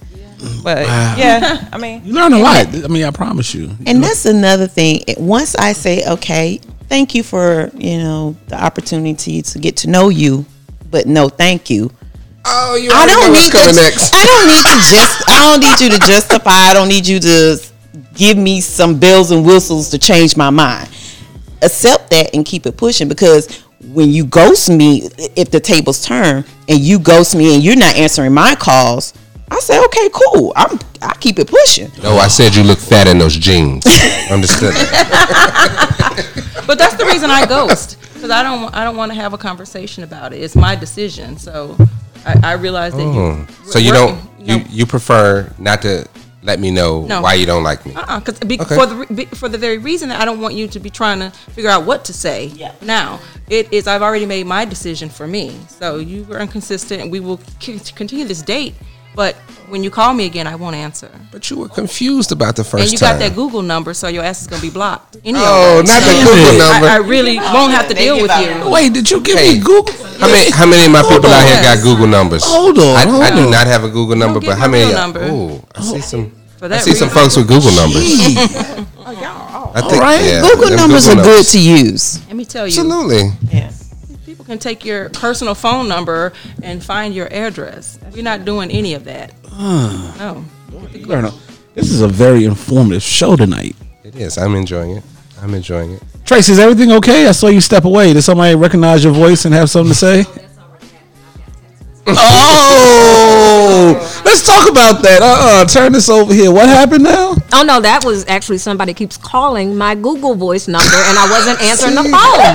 but 0.62 0.86
yeah, 1.18 1.68
I 1.72 1.78
mean, 1.78 2.04
You 2.04 2.14
learn 2.14 2.32
a 2.32 2.38
lot. 2.38 2.66
I 2.72 2.88
mean, 2.88 3.04
I 3.04 3.10
promise 3.10 3.54
you. 3.54 3.70
And 3.86 4.02
that's 4.02 4.24
another 4.24 4.66
thing. 4.66 5.04
Once 5.18 5.54
I 5.54 5.72
say, 5.72 6.04
okay, 6.06 6.60
thank 6.88 7.14
you 7.14 7.22
for 7.22 7.70
you 7.74 7.98
know 7.98 8.36
the 8.48 8.62
opportunity 8.62 9.42
to 9.42 9.58
get 9.58 9.76
to 9.78 9.90
know 9.90 10.08
you, 10.08 10.46
but 10.90 11.06
no, 11.06 11.28
thank 11.28 11.70
you. 11.70 11.90
Oh, 12.44 12.74
you 12.74 12.90
I 12.92 13.06
don't 13.06 13.32
need 13.32 13.50
coming 13.52 13.74
to. 13.74 13.80
next. 13.80 14.10
I 14.14 14.24
don't 14.24 14.46
need 14.48 14.64
to 14.64 14.90
just. 14.90 15.28
I 15.28 15.38
don't 15.38 15.60
need 15.60 15.80
you 15.80 15.98
to 15.98 16.06
justify. 16.06 16.50
I 16.50 16.74
don't 16.74 16.88
need 16.88 17.06
you 17.06 17.20
to 17.20 17.58
give 18.14 18.36
me 18.36 18.60
some 18.60 18.98
bells 18.98 19.30
and 19.30 19.44
whistles 19.44 19.90
to 19.90 19.98
change 19.98 20.36
my 20.36 20.50
mind. 20.50 20.88
Accept 21.62 22.10
that 22.10 22.34
and 22.34 22.44
keep 22.44 22.66
it 22.66 22.76
pushing 22.76 23.08
because 23.08 23.62
when 23.84 24.10
you 24.10 24.24
ghost 24.24 24.70
me, 24.70 25.08
if 25.36 25.50
the 25.50 25.60
tables 25.60 26.02
turn 26.04 26.44
and 26.68 26.80
you 26.80 26.98
ghost 26.98 27.34
me 27.34 27.54
and 27.54 27.62
you're 27.62 27.76
not 27.76 27.94
answering 27.96 28.32
my 28.32 28.54
calls, 28.54 29.12
I 29.50 29.58
say, 29.58 29.82
okay, 29.84 30.08
cool. 30.12 30.52
I'm. 30.56 30.78
I 31.02 31.14
keep 31.18 31.38
it 31.38 31.48
pushing. 31.48 31.90
No, 32.02 32.16
I 32.16 32.28
said 32.28 32.54
you 32.54 32.62
look 32.62 32.78
fat 32.78 33.08
in 33.08 33.18
those 33.18 33.36
jeans. 33.36 33.84
Understood. 34.30 34.74
But 36.66 36.78
that's 36.78 36.94
the 36.94 37.04
reason 37.06 37.30
I 37.30 37.46
ghost 37.46 37.96
because 38.30 38.44
I 38.44 38.56
don't 38.56 38.74
I 38.74 38.84
don't 38.84 38.96
want 38.96 39.10
to 39.12 39.16
have 39.16 39.32
a 39.32 39.38
conversation 39.38 40.04
about 40.04 40.32
it. 40.32 40.40
It's 40.42 40.56
my 40.56 40.74
decision. 40.76 41.36
So 41.38 41.76
I, 42.24 42.40
I 42.42 42.52
realize 42.54 42.92
that 42.92 43.02
you. 43.02 43.32
Hmm. 43.34 43.64
So 43.64 43.78
you 43.78 43.92
don't 43.92 44.18
you 44.38 44.56
you 44.68 44.86
prefer 44.86 45.52
not 45.58 45.82
to 45.82 46.06
let 46.42 46.58
me 46.58 46.70
know 46.70 47.02
No. 47.04 47.20
why 47.20 47.34
you 47.34 47.44
don't 47.44 47.62
like 47.62 47.84
me. 47.84 47.94
Uh-uh, 47.94 48.20
cause 48.20 48.38
be, 48.40 48.58
Okay. 48.58 48.74
for 48.74 48.86
the 48.86 49.14
be, 49.14 49.24
for 49.26 49.48
the 49.48 49.58
very 49.58 49.76
reason 49.76 50.08
that 50.08 50.20
I 50.22 50.24
don't 50.24 50.40
want 50.40 50.54
you 50.54 50.68
to 50.68 50.80
be 50.80 50.88
trying 50.88 51.18
to 51.20 51.30
figure 51.54 51.68
out 51.70 51.84
what 51.84 52.04
to 52.06 52.12
say. 52.14 52.46
Yeah. 52.46 52.72
Now 52.80 53.20
it 53.48 53.72
is 53.72 53.86
I've 53.86 54.02
already 54.02 54.26
made 54.26 54.46
my 54.46 54.64
decision 54.64 55.08
for 55.10 55.26
me. 55.26 55.56
So 55.68 55.96
you 55.98 56.24
were 56.24 56.38
inconsistent, 56.38 57.02
and 57.02 57.10
we 57.12 57.20
will 57.20 57.40
c- 57.60 57.78
continue 57.94 58.24
this 58.24 58.42
date. 58.42 58.74
But 59.14 59.34
when 59.68 59.82
you 59.82 59.90
call 59.90 60.14
me 60.14 60.26
again, 60.26 60.46
I 60.46 60.54
won't 60.54 60.76
answer. 60.76 61.10
But 61.32 61.50
you 61.50 61.58
were 61.58 61.68
confused 61.68 62.32
about 62.32 62.56
the 62.56 62.64
first 62.64 62.82
and 62.84 62.92
you 62.92 62.98
time. 62.98 63.14
got 63.14 63.18
that 63.18 63.34
Google 63.34 63.62
number, 63.62 63.94
so 63.94 64.08
your 64.08 64.22
ass 64.22 64.42
is 64.42 64.46
gonna 64.46 64.62
be 64.62 64.70
blocked. 64.70 65.16
Anyway. 65.24 65.40
Oh, 65.44 65.82
not 65.84 66.02
the 66.02 66.14
Google 66.24 66.54
it. 66.54 66.58
number. 66.64 66.86
I, 66.86 66.94
I 66.94 66.96
really 66.98 67.36
won't 67.38 67.72
have 67.72 67.88
to 67.88 67.94
they 67.94 68.04
deal 68.04 68.20
with 68.22 68.30
out 68.30 68.42
you. 68.42 68.70
Wait, 68.70 68.92
did 68.92 69.10
you 69.10 69.20
give 69.20 69.38
Hey, 69.38 69.54
me 69.54 69.60
Google? 69.60 69.92
How 70.18 70.28
many 70.28 70.50
how 70.50 70.66
many 70.66 70.86
of 70.86 70.92
my 70.92 71.02
people 71.02 71.30
out 71.30 71.46
here 71.46 71.62
got 71.62 71.82
Google 71.82 72.06
numbers? 72.06 72.44
Hold 72.44 72.78
on, 72.78 72.96
I, 72.96 73.06
hold 73.06 73.22
I 73.22 73.30
do 73.34 73.44
on. 73.44 73.50
not 73.50 73.66
have 73.66 73.84
a 73.84 73.88
Google 73.88 74.16
number, 74.16 74.40
but 74.40 74.58
how 74.58 74.68
many? 74.68 74.84
real 74.84 74.96
of 74.98 75.14
number. 75.14 75.26
y'all- 75.26 75.64
I 75.74 75.80
see 75.80 75.96
oh. 75.96 76.00
some. 76.00 76.30
For 76.58 76.66
I 76.66 76.68
that 76.68 76.82
see 76.82 76.94
some 76.94 77.08
folks 77.08 77.36
with 77.36 77.48
Google 77.48 77.70
oh, 77.72 77.80
numbers. 77.82 78.86
Oh, 79.62 79.72
I 79.74 79.80
think, 79.82 80.02
right. 80.02 80.24
yeah, 80.24 80.40
Google 80.40 80.68
them 80.68 80.76
numbers 80.76 81.08
are 81.08 81.16
good 81.16 81.44
to 81.46 81.60
use. 81.60 82.24
Let 82.26 82.36
me 82.36 82.44
tell 82.44 82.66
you, 82.66 82.72
Absolutely. 82.72 83.30
people 83.50 83.79
can 84.50 84.58
take 84.58 84.84
your 84.84 85.08
personal 85.10 85.54
phone 85.54 85.86
number 85.86 86.32
and 86.62 86.82
find 86.82 87.14
your 87.14 87.32
address. 87.32 88.00
We're 88.12 88.24
not 88.24 88.44
doing 88.44 88.70
any 88.72 88.94
of 88.94 89.04
that. 89.04 89.32
no. 89.52 90.44
Learn 91.06 91.30
This 91.74 91.92
is 91.92 92.00
a 92.00 92.08
very 92.08 92.44
informative 92.44 93.02
show 93.02 93.36
tonight. 93.36 93.76
It 94.02 94.16
is. 94.16 94.38
I'm 94.38 94.56
enjoying 94.56 94.96
it. 94.96 95.04
I'm 95.40 95.54
enjoying 95.54 95.92
it. 95.92 96.02
Tracy, 96.24 96.52
is 96.52 96.58
everything 96.58 96.90
okay? 96.92 97.28
I 97.28 97.32
saw 97.32 97.46
you 97.46 97.60
step 97.60 97.84
away. 97.84 98.12
Did 98.12 98.22
somebody 98.22 98.56
recognize 98.56 99.04
your 99.04 99.12
voice 99.12 99.44
and 99.44 99.54
have 99.54 99.70
something 99.70 99.92
to 99.92 99.98
say? 99.98 100.24
Oh, 102.12 104.09
let's 104.24 104.46
talk 104.46 104.70
about 104.70 105.02
that. 105.02 105.20
Uh, 105.22 105.62
uh 105.62 105.64
turn 105.64 105.92
this 105.92 106.08
over 106.08 106.32
here. 106.32 106.50
What 106.52 106.68
happened 106.68 107.04
now? 107.04 107.36
Oh 107.52 107.62
no, 107.62 107.80
that 107.80 108.04
was 108.04 108.26
actually 108.28 108.58
somebody 108.58 108.94
keeps 108.94 109.16
calling 109.16 109.76
my 109.76 109.94
Google 109.94 110.34
Voice 110.34 110.68
number, 110.68 110.86
and 110.86 111.18
I 111.18 111.28
wasn't 111.30 111.60
answering 111.70 111.94
the 111.94 112.04
phone. 112.04 112.52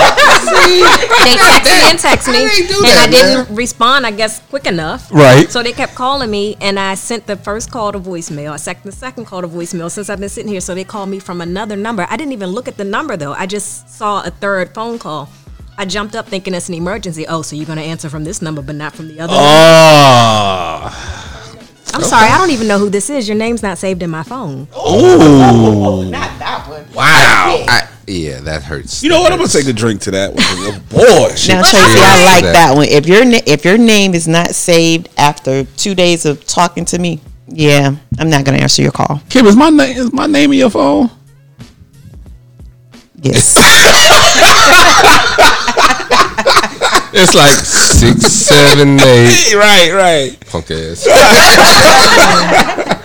they 1.26 1.36
text 1.36 1.72
me 1.72 1.90
and 1.90 2.00
text 2.00 2.28
me, 2.28 2.44
and 2.44 2.86
that, 2.86 3.08
I 3.08 3.12
didn't 3.12 3.56
respond. 3.56 4.06
I 4.06 4.12
guess 4.12 4.40
quick 4.50 4.66
enough. 4.66 5.12
Right. 5.12 5.50
So 5.50 5.64
they 5.64 5.74
kept 5.74 5.96
calling 5.96 6.32
me, 6.32 6.56
and 6.62 6.80
I 6.80 6.96
sent 6.96 7.28
the 7.28 7.36
first 7.36 7.72
call 7.72 7.92
to 7.92 8.00
voicemail. 8.00 8.52
I 8.52 8.58
sent 8.58 8.84
the 8.84 8.92
second 8.92 9.26
call 9.26 9.42
to 9.42 9.48
voicemail 9.48 9.92
since 9.92 10.10
I've 10.10 10.20
been 10.20 10.30
sitting 10.30 10.52
here. 10.52 10.62
So 10.62 10.76
they 10.76 10.84
called 10.84 11.10
me 11.10 11.20
from 11.20 11.42
another 11.42 11.76
number. 11.76 12.08
I 12.10 12.18
didn't 12.18 12.34
even 12.34 12.50
look 12.50 12.68
at 12.68 12.78
the 12.78 12.86
number 12.86 13.18
though. 13.18 13.34
I 13.34 13.46
just 13.46 13.90
saw 13.90 14.24
a 14.24 14.30
third 14.30 14.74
phone 14.74 15.00
call. 15.00 15.30
I 15.78 15.86
jumped 15.86 16.16
up 16.16 16.28
thinking 16.28 16.54
it's 16.54 16.70
an 16.70 16.76
emergency. 16.76 17.28
Oh, 17.28 17.42
so 17.42 17.56
you're 17.56 17.66
gonna 17.66 17.82
answer 17.82 18.10
from 18.10 18.24
this 18.24 18.42
number, 18.42 18.62
but 18.62 18.76
not 18.76 18.96
from 18.96 19.10
the 19.10 19.20
other. 19.20 19.34
Oh. 19.36 21.32
I'm 21.96 22.04
sorry, 22.04 22.30
I 22.30 22.38
don't 22.38 22.52
even 22.52 22.68
know 22.68 22.78
who 22.80 22.90
this 22.90 23.10
is. 23.10 23.28
Your 23.28 23.38
name's 23.38 23.64
not 23.64 23.78
saved 23.78 24.04
in 24.04 24.10
my 24.10 24.24
phone. 24.24 24.68
Ooh. 24.78 26.06
Not 26.12 26.40
that 26.40 26.66
one. 26.68 26.86
Wow. 26.94 27.66
I, 27.68 27.88
yeah, 28.08 28.40
that 28.42 28.64
hurts. 28.64 29.02
You 29.04 29.10
know 29.10 29.22
what? 29.22 29.32
I'm 29.32 29.40
gonna 29.40 29.50
take 29.50 29.68
a 29.68 29.74
drink 29.74 30.02
to 30.02 30.12
that 30.12 30.30
one. 30.34 30.44
Oh, 30.44 30.80
Boy, 30.90 31.00
Now, 31.30 31.36
shit. 31.36 31.60
Tracy, 31.60 31.76
I 31.76 32.24
like 32.26 32.44
That- 32.44 32.54
that 32.54 32.76
one. 32.76 32.88
If 32.88 33.08
your 33.08 33.26
na- 33.26 33.40
if 33.48 33.66
your 33.66 33.78
name 33.78 34.14
is 34.14 34.28
not 34.28 34.54
saved 34.54 35.10
after 35.18 35.64
two 35.64 35.96
days 35.96 36.26
of 36.26 36.46
talking 36.46 36.86
to 36.86 37.00
me, 37.00 37.20
yeah, 37.48 37.96
I'm 38.20 38.30
not 38.30 38.46
gonna 38.46 38.58
answer 38.60 38.82
your 38.82 38.92
call. 38.92 39.22
Kim, 39.30 39.46
is 39.48 39.56
my 39.56 39.70
name 39.70 39.98
is 39.98 40.14
my 40.14 40.28
name 40.28 40.52
in 40.54 40.60
your 40.60 40.70
phone? 40.70 41.10
Yes. 43.22 43.56
It's 47.18 47.34
like 47.34 47.52
six, 47.52 48.22
seven, 48.26 49.00
eight. 49.00 49.56
right, 49.56 49.92
right. 49.94 50.48
Punk 50.50 50.70
ass. 50.72 51.06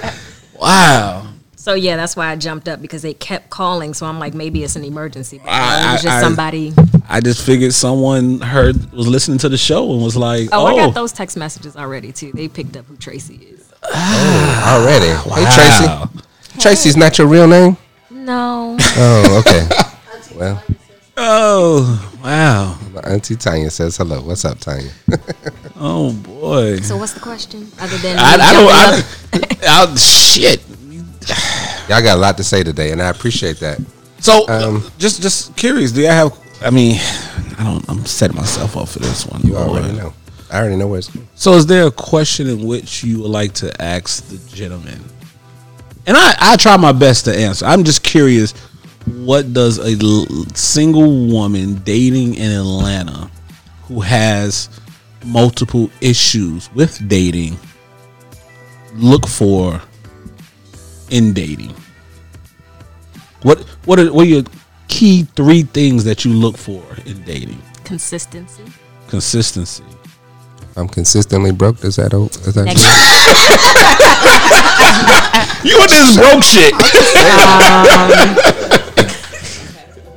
Wow. 0.61 1.27
So 1.57 1.73
yeah, 1.75 1.97
that's 1.97 2.17
why 2.17 2.29
I 2.31 2.37
jumped 2.37 2.69
up 2.69 2.83
because 2.83 3.01
they 3.03 3.15
kept 3.15 3.49
calling. 3.51 3.95
So 3.95 4.05
I'm 4.07 4.19
like, 4.19 4.35
maybe 4.35 4.63
it's 4.63 4.77
an 4.77 4.85
emergency. 4.85 5.39
But 5.39 5.49
I- 5.51 5.89
it 5.91 5.93
was 5.93 6.03
just 6.03 6.15
I- 6.17 6.21
somebody. 6.21 6.75
I 7.09 7.21
just 7.21 7.45
figured 7.45 7.73
someone 7.73 8.41
heard 8.41 8.93
was 8.93 9.09
listening 9.09 9.39
to 9.39 9.49
the 9.49 9.57
show 9.57 9.91
and 9.93 10.03
was 10.03 10.17
like, 10.17 10.49
Oh, 10.53 10.63
"Oh, 10.63 10.67
I 10.67 10.77
got 10.77 10.89
oh. 10.91 10.93
those 10.93 11.13
text 11.13 11.37
messages 11.37 11.77
already 11.77 12.13
too. 12.13 12.31
They 12.33 12.47
picked 12.49 12.77
up 12.77 12.85
who 12.87 12.97
Tracy 12.97 13.37
is. 13.37 13.73
Oh, 13.83 14.81
Already. 14.85 15.07
Hey, 15.07 15.45
Wow. 15.45 16.09
Tracy. 16.13 16.61
Tracy's 16.61 16.97
not 16.97 17.17
your 17.19 17.27
real 17.27 17.47
name? 17.49 17.77
No, 18.11 18.77
Oh, 18.81 19.39
okay. 19.47 19.67
well, 20.39 20.63
oh, 21.21 22.19
wow, 22.25 22.79
my 22.93 23.01
auntie 23.03 23.37
Tanya 23.37 23.71
says 23.71 23.97
hello. 23.97 24.21
What's 24.23 24.45
up, 24.45 24.59
Tanya? 24.59 24.91
oh 25.77 26.13
boy." 26.13 26.81
so 26.81 26.97
what's 26.97 27.13
the 27.13 27.21
question? 27.21 27.71
Other 27.81 27.97
than 27.99 28.19
I, 28.19 28.35
I 28.35 28.53
don't. 28.53 29.33
jumping 29.33 29.59
I. 29.63 29.91
I, 29.93 29.95
shit. 29.97 30.63
Y'all 31.89 32.03
got 32.03 32.17
a 32.17 32.21
lot 32.21 32.37
to 32.39 32.45
say 32.45 32.63
today, 32.63 32.93
and 32.93 33.03
I 33.03 33.09
appreciate 33.11 33.59
that. 33.61 33.81
So, 34.21 34.49
Um, 34.49 34.85
just 34.99 35.23
just 35.23 35.57
curious. 35.57 35.93
Do 35.93 36.01
y'all 36.03 36.11
have? 36.31 36.39
I 36.63 36.71
mean, 36.71 36.97
I 37.59 37.65
don't. 37.65 37.89
I'm 37.89 38.05
setting 38.07 38.37
myself 38.37 38.77
up 38.77 38.89
for 38.89 38.99
this 38.99 39.27
one. 39.27 39.43
You 39.43 39.55
Lord. 39.55 39.69
already 39.69 39.97
know. 39.97 40.13
I 40.51 40.59
already 40.59 40.77
know 40.77 40.89
where 40.89 40.99
it's 40.99 41.09
going. 41.09 41.29
So, 41.35 41.55
is 41.55 41.67
there 41.67 41.87
a 41.87 41.91
question 41.91 42.49
in 42.49 42.67
which 42.67 43.05
you 43.05 43.21
would 43.23 43.31
like 43.31 43.53
to 43.55 43.81
ask 43.83 44.27
the 44.29 44.39
gentleman? 44.55 45.03
And 46.07 46.17
I, 46.17 46.35
I 46.41 46.57
try 46.57 46.77
my 46.77 46.93
best 46.93 47.25
to 47.27 47.37
answer. 47.37 47.67
I'm 47.67 47.85
just 47.85 48.03
curious. 48.03 48.53
What 49.11 49.53
does 49.53 49.79
a 49.79 49.97
l- 50.01 50.27
single 50.55 51.27
woman 51.27 51.75
dating 51.85 52.35
in 52.37 52.51
Atlanta 52.53 53.29
who 53.85 54.01
has 54.01 54.69
multiple 55.25 55.91
issues 56.01 56.73
with 56.75 57.07
dating 57.09 57.59
look 58.95 59.27
for 59.27 59.83
in 61.11 61.33
dating? 61.33 61.75
What 63.43 63.59
what 63.85 63.99
are 63.99 64.13
what 64.13 64.27
are 64.27 64.31
your 64.31 64.45
key 64.89 65.25
three 65.35 65.63
things 65.63 66.05
that 66.05 66.25
you 66.25 66.33
look 66.33 66.57
for 66.57 66.83
in 67.05 67.23
dating? 67.25 67.61
Consistency. 67.85 68.63
Consistency. 69.09 69.85
I'm 70.77 70.89
consistently 70.89 71.51
broke. 71.51 71.83
Is 71.85 71.97
that 71.97 72.15
old? 72.15 72.31
Is 72.47 72.55
that 72.55 72.65
Next, 72.65 72.81
You 75.65 75.77
with 75.79 75.91
this 75.91 76.17
broke 76.17 76.45
shit? 76.45 76.75
Um, 77.21 78.60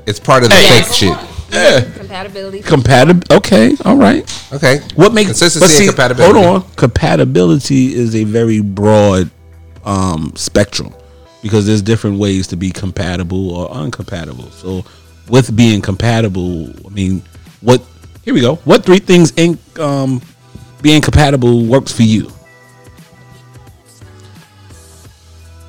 It's 0.05 0.19
part 0.19 0.43
of 0.43 0.49
the 0.49 0.55
Yes. 0.55 0.87
fake 0.99 1.09
shit. 1.09 1.95
compatibility. 1.95 2.61
Compatible. 2.61 3.21
Okay. 3.31 3.75
All 3.85 3.95
right. 3.95 4.25
Okay. 4.51 4.79
What 4.95 5.13
makes 5.13 5.27
consistency 5.29 5.67
see, 5.67 5.83
and 5.87 5.95
compatibility? 5.95 6.41
Hold 6.41 6.63
on. 6.63 6.69
Compatibility 6.75 7.93
is 7.93 8.15
a 8.15 8.23
very 8.23 8.59
broad 8.59 9.29
um, 9.85 10.33
spectrum 10.35 10.93
because 11.43 11.65
there's 11.67 11.81
different 11.81 12.17
ways 12.17 12.47
to 12.47 12.55
be 12.55 12.71
compatible 12.71 13.51
or 13.51 13.69
uncompatible. 13.69 14.51
So, 14.53 14.83
with 15.29 15.55
being 15.55 15.81
compatible, 15.81 16.69
I 16.85 16.89
mean, 16.89 17.21
what? 17.61 17.81
Here 18.23 18.33
we 18.33 18.41
go. 18.41 18.55
What 18.65 18.83
three 18.85 18.99
things 18.99 19.31
in 19.37 19.59
um, 19.79 20.21
being 20.81 21.01
compatible 21.01 21.65
works 21.65 21.91
for 21.91 22.03
you? 22.03 22.31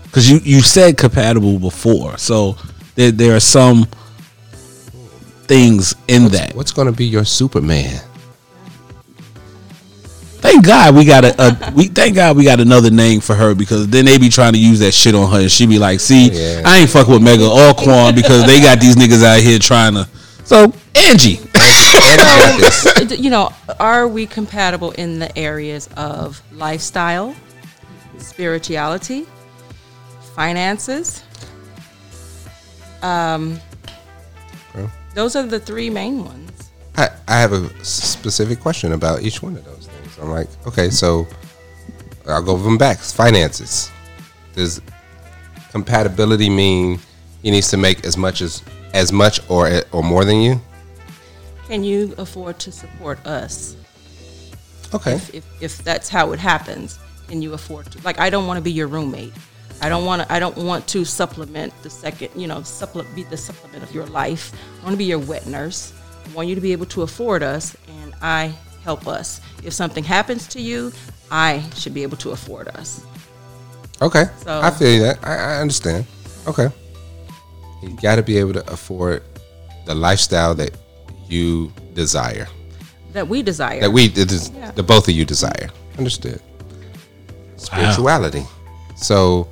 Because 0.04 0.30
you 0.30 0.38
you 0.44 0.60
said 0.62 0.96
compatible 0.96 1.58
before, 1.58 2.16
so 2.18 2.56
there 2.94 3.10
there 3.10 3.34
are 3.36 3.40
some 3.40 3.86
things 5.46 5.94
in 6.08 6.28
that. 6.28 6.54
What's 6.54 6.72
going 6.72 6.86
to 6.86 6.92
be 6.92 7.06
your 7.06 7.24
Superman? 7.24 8.00
Thank 10.44 10.66
God 10.66 10.94
we 10.94 11.06
got 11.06 11.24
a, 11.24 11.34
a 11.42 11.72
we 11.74 11.86
thank 11.86 12.14
God 12.14 12.36
we 12.36 12.44
got 12.44 12.60
another 12.60 12.90
name 12.90 13.20
for 13.20 13.34
her 13.34 13.54
because 13.54 13.88
then 13.88 14.04
they 14.04 14.18
be 14.18 14.28
trying 14.28 14.52
to 14.52 14.58
use 14.58 14.78
that 14.80 14.92
shit 14.92 15.14
on 15.14 15.30
her 15.32 15.40
and 15.40 15.50
she 15.50 15.66
be 15.66 15.78
like, 15.78 16.00
see, 16.00 16.28
Yeah. 16.30 16.62
I 16.66 16.80
ain't 16.80 16.90
fuck 16.90 17.08
with 17.08 17.22
Mega 17.22 17.48
or 17.48 17.72
Quan 17.72 18.14
because 18.14 18.44
they 18.46 18.60
got 18.60 18.78
these 18.78 18.94
niggas 18.94 19.24
out 19.24 19.40
here 19.40 19.58
trying 19.58 19.94
to. 19.94 20.06
So 20.44 20.70
Angie, 20.94 21.38
And 21.38 22.18
got 22.18 22.60
this. 22.60 22.86
Uh, 22.86 23.14
you 23.18 23.30
know, 23.30 23.52
are 23.80 24.06
we 24.06 24.26
compatible 24.26 24.90
in 24.92 25.18
the 25.18 25.36
areas 25.36 25.88
of 25.96 26.42
lifestyle, 26.52 27.34
spirituality, 28.18 29.26
finances? 30.34 31.22
Um, 33.02 33.52
Well. 33.52 33.73
Those 35.14 35.36
are 35.36 35.44
the 35.44 35.60
three 35.60 35.90
main 35.90 36.24
ones. 36.24 36.70
I, 36.96 37.08
I 37.26 37.40
have 37.40 37.52
a 37.52 37.84
specific 37.84 38.60
question 38.60 38.92
about 38.92 39.22
each 39.22 39.42
one 39.42 39.56
of 39.56 39.64
those 39.64 39.86
things. 39.86 40.18
I'm 40.18 40.30
like, 40.30 40.48
okay, 40.66 40.90
so 40.90 41.26
I'll 42.26 42.42
go 42.42 42.56
them 42.56 42.78
back. 42.78 42.98
Finances. 42.98 43.90
Does 44.54 44.80
compatibility 45.70 46.48
mean 46.48 47.00
he 47.42 47.50
needs 47.50 47.68
to 47.70 47.76
make 47.76 48.04
as 48.04 48.16
much 48.16 48.40
as 48.40 48.62
as 48.92 49.12
much 49.12 49.40
or 49.50 49.82
or 49.90 50.02
more 50.02 50.24
than 50.24 50.40
you? 50.40 50.60
Can 51.66 51.82
you 51.82 52.14
afford 52.18 52.58
to 52.60 52.70
support 52.72 53.24
us? 53.26 53.76
Okay. 54.92 55.14
If, 55.14 55.34
if, 55.34 55.62
if 55.62 55.78
that's 55.78 56.08
how 56.08 56.32
it 56.32 56.38
happens, 56.38 56.98
can 57.26 57.42
you 57.42 57.54
afford 57.54 57.90
to? 57.92 58.02
Like, 58.02 58.20
I 58.20 58.30
don't 58.30 58.46
want 58.46 58.58
to 58.58 58.62
be 58.62 58.70
your 58.70 58.86
roommate. 58.86 59.32
I 59.82 59.88
don't 59.88 60.04
want 60.04 60.22
to. 60.22 60.32
I 60.32 60.38
don't 60.38 60.56
want 60.56 60.86
to 60.88 61.04
supplement 61.04 61.72
the 61.82 61.90
second. 61.90 62.30
You 62.34 62.46
know, 62.46 62.62
supplement 62.62 63.14
be 63.14 63.24
the 63.24 63.36
supplement 63.36 63.82
of 63.82 63.94
your 63.94 64.06
life. 64.06 64.52
I 64.80 64.84
want 64.84 64.94
to 64.94 64.98
be 64.98 65.04
your 65.04 65.18
wet 65.18 65.46
nurse. 65.46 65.92
I 66.26 66.32
want 66.34 66.48
you 66.48 66.54
to 66.54 66.60
be 66.60 66.72
able 66.72 66.86
to 66.86 67.02
afford 67.02 67.42
us, 67.42 67.76
and 68.02 68.14
I 68.22 68.54
help 68.82 69.06
us. 69.06 69.40
If 69.62 69.72
something 69.72 70.04
happens 70.04 70.46
to 70.48 70.60
you, 70.60 70.92
I 71.30 71.62
should 71.76 71.92
be 71.94 72.02
able 72.02 72.16
to 72.18 72.30
afford 72.30 72.68
us. 72.68 73.04
Okay. 74.00 74.24
So- 74.42 74.60
I 74.62 74.70
feel 74.70 75.02
that. 75.02 75.18
I, 75.22 75.34
I 75.36 75.60
understand. 75.60 76.06
Okay. 76.46 76.68
You 77.82 77.96
got 78.00 78.16
to 78.16 78.22
be 78.22 78.38
able 78.38 78.54
to 78.54 78.72
afford 78.72 79.22
the 79.86 79.94
lifestyle 79.94 80.54
that 80.54 80.70
you 81.28 81.72
desire. 81.94 82.48
That 83.12 83.28
we 83.28 83.42
desire. 83.42 83.80
That 83.80 83.90
we, 83.92 84.08
the, 84.08 84.50
Yeah. 84.56 84.70
the 84.72 84.82
both 84.82 85.08
of 85.08 85.14
you 85.14 85.24
desire. 85.24 85.70
Understood. 85.98 86.40
Spirituality. 87.56 88.44
So, 88.96 89.48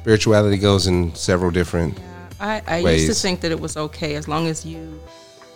spirituality 0.00 0.56
goes 0.58 0.86
in 0.86 1.14
several 1.14 1.50
different. 1.50 1.98
I, 2.40 2.62
I 2.66 2.78
used 2.78 3.06
to 3.08 3.14
think 3.14 3.40
that 3.42 3.50
it 3.50 3.60
was 3.60 3.76
okay 3.76 4.14
as 4.14 4.26
long 4.26 4.46
as 4.46 4.64
you 4.64 4.98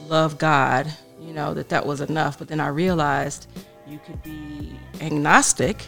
love 0.07 0.37
God, 0.37 0.93
you 1.19 1.33
know, 1.33 1.55
that 1.55 1.71
that 1.71 1.87
was 1.87 2.03
enough. 2.03 2.39
But 2.39 2.49
then 2.49 2.61
I 2.61 2.69
realized 2.69 3.47
you 3.87 3.99
could 4.05 4.23
be 4.23 4.79
agnostic, 5.01 5.87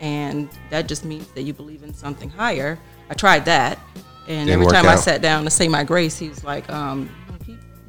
and 0.00 0.48
that 0.70 0.88
just 0.88 1.04
means 1.04 1.28
that 1.32 1.42
you 1.42 1.52
believe 1.52 1.84
in 1.84 1.94
something 1.94 2.28
higher. 2.30 2.78
I 3.10 3.14
tried 3.14 3.44
that, 3.44 3.78
and 4.26 4.48
Didn't 4.48 4.50
every 4.50 4.66
work 4.66 4.74
time 4.74 4.88
I 4.88 4.96
sat 4.96 5.22
down 5.22 5.44
to 5.44 5.50
say 5.50 5.68
my 5.68 5.84
grace, 5.84 6.18
he 6.18 6.28
was 6.28 6.42
like, 6.42 6.68
um, 6.70 7.08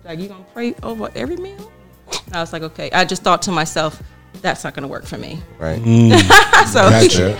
like 0.03 0.19
you 0.19 0.27
gonna 0.27 0.45
pray 0.53 0.75
over 0.83 1.09
every 1.15 1.37
meal? 1.37 1.71
And 2.27 2.35
I 2.35 2.41
was 2.41 2.53
like, 2.53 2.61
okay. 2.61 2.91
I 2.91 3.05
just 3.05 3.23
thought 3.23 3.41
to 3.43 3.51
myself, 3.51 4.03
that's 4.43 4.63
not 4.63 4.75
gonna 4.75 4.87
work 4.87 5.05
for 5.05 5.17
me. 5.17 5.41
Right. 5.57 5.79
so 6.67 6.89
Gotcha. 6.91 7.39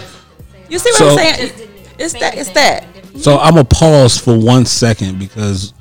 you 0.67 0.79
see 0.79 0.89
what 0.89 0.97
So- 0.97 1.09
I'm 1.09 1.17
saying? 1.17 1.64
It's, 1.97 2.13
it's 2.13 2.19
that. 2.21 2.37
It's 2.37 2.49
that. 2.51 2.85
so 3.17 3.37
I'm 3.39 3.53
gonna 3.55 3.65
pause 3.65 4.17
for 4.17 4.37
one 4.37 4.65
second 4.65 5.19
because 5.19 5.73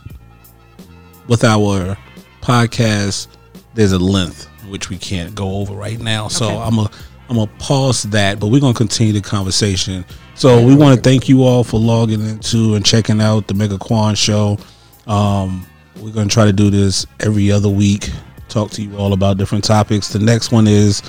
with 1.29 1.45
our 1.45 1.97
podcast, 2.41 3.29
there's 3.75 3.93
a 3.93 3.99
length 3.99 4.49
which 4.69 4.91
we 4.91 4.97
can't 4.99 5.35
go 5.35 5.57
over 5.57 5.75
right 5.75 5.99
now. 6.01 6.29
So 6.29 6.47
Okay. 6.47 6.57
I'm 6.57 6.77
gonna 6.77 6.91
I'm 7.29 7.37
gonna 7.37 7.51
pause 7.59 8.03
that, 8.05 8.39
but 8.41 8.49
we're 8.49 8.61
gonna 8.61 8.75
continue 8.75 9.13
the 9.13 9.21
conversation. 9.21 10.05
So 10.35 10.65
we 10.65 10.75
want 10.75 10.97
to 10.97 11.01
thank 11.03 11.29
you 11.29 11.45
all 11.45 11.63
for 11.65 11.79
logging 11.79 12.21
into 12.27 12.75
and 12.75 12.85
checking 12.85 13.21
out 13.21 13.47
the 13.47 13.55
Mega 13.55 13.79
Quan 13.79 14.15
Show. 14.15 14.59
Um, 15.07 15.67
we're 16.01 16.13
gonna 16.13 16.29
try 16.29 16.45
to 16.45 16.53
do 16.53 16.71
this 16.71 17.07
every 17.21 17.51
other 17.53 17.69
week. 17.69 18.11
Talk 18.49 18.71
to 18.73 18.83
you 18.83 18.97
all 18.97 19.13
about 19.13 19.39
different 19.39 19.65
topics. 19.65 20.09
The 20.09 20.19
next 20.19 20.51
one 20.53 20.67
is 20.67 21.03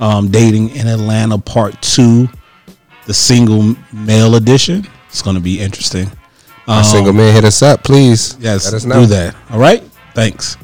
um, 0.00 0.30
dating 0.30 0.70
in 0.70 0.86
Atlanta, 0.86 1.38
part 1.38 1.80
two, 1.82 2.28
the 3.08 3.14
single 3.14 3.74
male 3.90 4.34
edition. 4.36 4.86
It's 5.08 5.22
gonna 5.22 5.40
be 5.40 5.58
interesting. 5.58 6.12
Our 6.68 6.84
single 6.84 7.10
um, 7.10 7.16
man, 7.16 7.34
hit 7.34 7.46
us 7.46 7.62
up, 7.62 7.82
please. 7.82 8.36
Yes, 8.38 8.66
Let 8.66 8.74
us 8.74 8.84
do 8.84 9.06
that. 9.06 9.34
All 9.50 9.58
right. 9.58 9.82
Thanks. 10.14 10.58